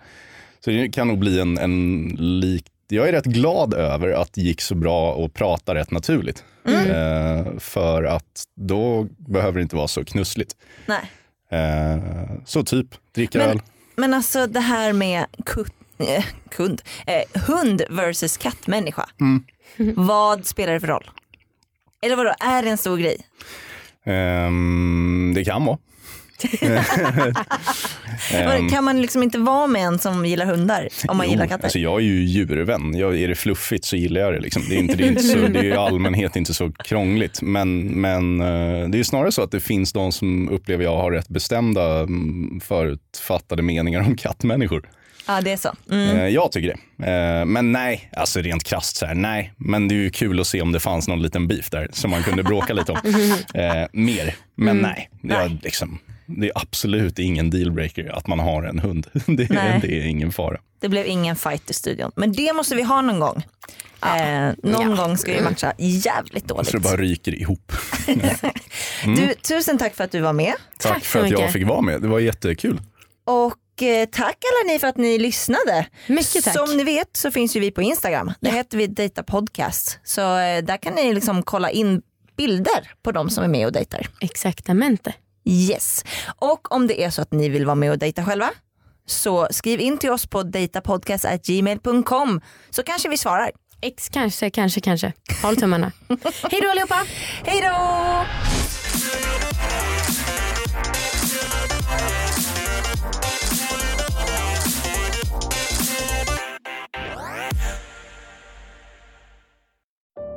så 0.63 0.69
det 0.71 0.89
kan 0.89 1.07
nog 1.07 1.19
bli 1.19 1.39
en, 1.39 1.57
en 1.57 2.07
lik... 2.19 2.65
Jag 2.87 3.07
är 3.07 3.11
rätt 3.11 3.25
glad 3.25 3.73
över 3.73 4.09
att 4.09 4.33
det 4.33 4.41
gick 4.41 4.61
så 4.61 4.75
bra 4.75 5.25
att 5.25 5.33
prata 5.33 5.75
rätt 5.75 5.91
naturligt. 5.91 6.43
Mm. 6.67 6.89
Eh, 6.91 7.57
för 7.59 8.03
att 8.03 8.43
då 8.55 9.07
behöver 9.17 9.55
det 9.59 9.61
inte 9.61 9.75
vara 9.75 9.87
så 9.87 10.05
knussligt. 10.05 10.55
Nej. 10.85 11.11
Eh, 11.51 11.99
så 12.45 12.63
typ, 12.63 12.87
dricka 13.15 13.37
Men- 13.37 13.49
öl. 13.49 13.61
Men 13.95 14.13
alltså 14.13 14.47
det 14.47 14.59
här 14.59 14.93
med 14.93 15.25
kut, 15.45 15.73
eh, 15.97 16.25
kund, 16.49 16.81
eh, 17.07 17.41
hund 17.41 17.81
versus 17.89 18.37
kattmänniska. 18.37 19.09
Mm. 19.19 19.43
Vad 19.95 20.45
spelar 20.45 20.73
det 20.73 20.79
för 20.79 20.87
roll? 20.87 21.09
Eller 22.01 22.15
vadå, 22.15 22.33
är 22.39 22.63
det 22.63 22.69
en 22.69 22.77
stor 22.77 22.97
grej? 22.97 23.17
Ehm, 24.05 25.31
det 25.35 25.43
kan 25.45 25.65
vara. 25.65 25.77
Ehm, 28.33 28.69
Kan 28.69 28.83
man 28.83 29.01
liksom 29.01 29.23
inte 29.23 29.37
vara 29.37 29.67
med 29.67 29.81
en 29.81 29.99
som 29.99 30.25
gillar 30.25 30.45
hundar 30.45 30.87
om 31.07 31.17
man 31.17 31.25
jo, 31.25 31.31
gillar 31.31 31.47
katter? 31.47 31.63
Alltså 31.63 31.79
jag 31.79 31.95
är 32.01 32.03
ju 32.05 32.23
djurvän. 32.23 32.97
Jag, 32.97 33.17
är 33.19 33.27
det 33.27 33.35
fluffigt 33.35 33.85
så 33.85 33.95
gillar 33.95 34.21
jag 34.21 34.33
det. 34.33 34.39
Liksom. 34.39 34.63
Det, 34.69 34.75
är 34.75 34.79
inte, 34.79 34.95
det, 34.95 35.03
är 35.03 35.07
inte 35.07 35.23
så, 35.23 35.37
det 35.37 35.59
är 35.59 35.63
i 35.63 35.73
allmänhet 35.73 36.35
inte 36.35 36.53
så 36.53 36.71
krångligt. 36.71 37.41
Men, 37.41 37.79
men 38.01 38.41
eh, 38.41 38.89
det 38.89 38.99
är 38.99 39.03
snarare 39.03 39.31
så 39.31 39.41
att 39.41 39.51
det 39.51 39.59
finns 39.59 39.93
de 39.93 40.11
som 40.11 40.49
upplever 40.49 40.83
jag 40.83 40.97
har 40.97 41.11
rätt 41.11 41.27
bestämda 41.29 41.99
mm, 41.99 42.59
förutfattade 42.63 43.61
meningar 43.61 43.99
om 44.01 44.17
kattmänniskor. 44.17 44.89
Ja 45.27 45.41
det 45.41 45.51
är 45.51 45.57
så. 45.57 45.73
Mm. 45.91 46.17
Eh, 46.17 46.27
Jag 46.27 46.51
tycker 46.51 46.67
det. 46.97 47.11
Eh, 47.11 47.45
Men 47.45 47.71
nej, 47.71 48.09
alltså 48.17 48.39
rent 48.41 48.63
krasst 48.63 48.95
så 48.97 49.05
här, 49.05 49.15
nej. 49.15 49.53
Men 49.57 49.87
det 49.87 49.95
är 49.95 49.97
ju 49.97 50.09
kul 50.09 50.39
att 50.39 50.47
se 50.47 50.61
om 50.61 50.71
det 50.71 50.79
fanns 50.79 51.07
någon 51.07 51.21
liten 51.21 51.47
beef 51.47 51.69
där 51.69 51.89
som 51.91 52.11
man 52.11 52.23
kunde 52.23 52.43
bråka 52.43 52.73
lite 52.73 52.91
om. 52.91 52.97
Eh, 53.53 53.85
mer, 53.93 54.35
men 54.55 54.79
Mm. 54.79 54.91
nej. 54.91 55.09
Jag, 55.21 55.57
liksom, 55.63 55.99
det 56.25 56.45
är 56.47 56.51
absolut 56.55 57.19
ingen 57.19 57.49
dealbreaker 57.49 58.17
att 58.17 58.27
man 58.27 58.39
har 58.39 58.63
en 58.63 58.79
hund. 58.79 59.07
Det, 59.25 59.47
det 59.81 59.99
är 59.99 60.05
ingen 60.05 60.31
fara. 60.31 60.57
Det 60.79 60.89
blev 60.89 61.07
ingen 61.07 61.35
fight 61.35 61.69
i 61.69 61.73
studion. 61.73 62.11
Men 62.15 62.31
det 62.31 62.53
måste 62.53 62.75
vi 62.75 62.81
ha 62.81 63.01
någon 63.01 63.19
gång. 63.19 63.45
Eh, 64.05 64.53
någon 64.63 64.95
gång 64.95 65.17
ska 65.17 65.31
vi 65.33 65.41
matcha 65.41 65.73
jävligt 65.77 66.47
Så 66.47 66.53
dåligt. 66.55 66.71
det 66.71 66.79
bara 66.79 66.97
ryker 66.97 67.35
ihop. 67.41 67.71
Du, 69.05 69.33
tusen 69.33 69.77
tack 69.77 69.95
för 69.95 70.03
att 70.03 70.11
du 70.11 70.19
var 70.19 70.33
med. 70.33 70.53
Tack, 70.77 70.93
Tack 70.93 71.05
så 71.05 71.09
för 71.09 71.23
att 71.23 71.31
jag 71.31 71.51
fick 71.53 71.67
vara 71.67 71.81
med. 71.81 72.01
Det 72.01 72.07
var 72.07 72.19
jättekul. 72.19 72.81
Och 73.25 73.83
eh, 73.83 74.05
tack 74.11 74.37
alla 74.43 74.73
ni 74.73 74.79
för 74.79 74.87
att 74.87 74.97
ni 74.97 75.17
lyssnade. 75.17 75.85
Mycket 76.07 76.43
tack. 76.43 76.53
Som 76.55 76.77
ni 76.77 76.83
vet 76.83 77.17
så 77.17 77.31
finns 77.31 77.55
ju 77.55 77.59
vi 77.59 77.71
på 77.71 77.81
Instagram. 77.81 78.33
Där 78.39 78.51
heter 78.51 78.77
vi 78.77 78.87
Data 78.87 79.23
Podcast. 79.23 79.99
Så 80.03 80.21
eh, 80.37 80.63
där 80.63 80.77
kan 80.77 80.93
ni 80.93 81.13
liksom 81.13 81.43
kolla 81.43 81.69
in 81.71 82.01
bilder 82.37 82.91
på 83.03 83.11
de 83.11 83.29
som 83.29 83.43
är 83.43 83.47
med 83.47 83.65
och 83.65 83.71
dejtar. 83.71 84.07
Exaktamente. 84.21 85.13
Yes. 85.45 86.03
Och 86.39 86.71
om 86.71 86.87
det 86.87 87.03
är 87.03 87.09
så 87.09 87.21
att 87.21 87.31
ni 87.31 87.49
vill 87.49 87.65
vara 87.65 87.75
med 87.75 87.91
och 87.91 87.97
dejta 87.97 88.25
själva 88.25 88.49
så 89.05 89.47
skriv 89.51 89.79
in 89.79 89.97
till 89.97 90.11
oss 90.11 90.27
på 90.27 90.43
datapodcast.gmail.com 90.43 92.41
så 92.69 92.83
kanske 92.83 93.09
vi 93.09 93.17
svarar. 93.17 93.51
X 93.81 94.09
kanske, 94.09 94.49
kanske, 94.49 94.81
kanske. 94.81 95.13
Håll 95.41 95.55
tummarna. 95.55 95.91
Hej 96.51 96.61
då 96.61 96.69
allihopa! 96.69 97.05
Hej 97.43 97.61
då! 97.61 97.75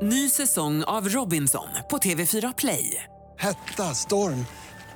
Ny 0.02 0.28
säsong 0.28 0.84
av 0.84 1.08
Robinson 1.08 1.68
på 1.90 1.98
TV4 1.98 2.54
Play. 2.58 3.04
Hetta, 3.38 3.94
storm, 3.94 4.46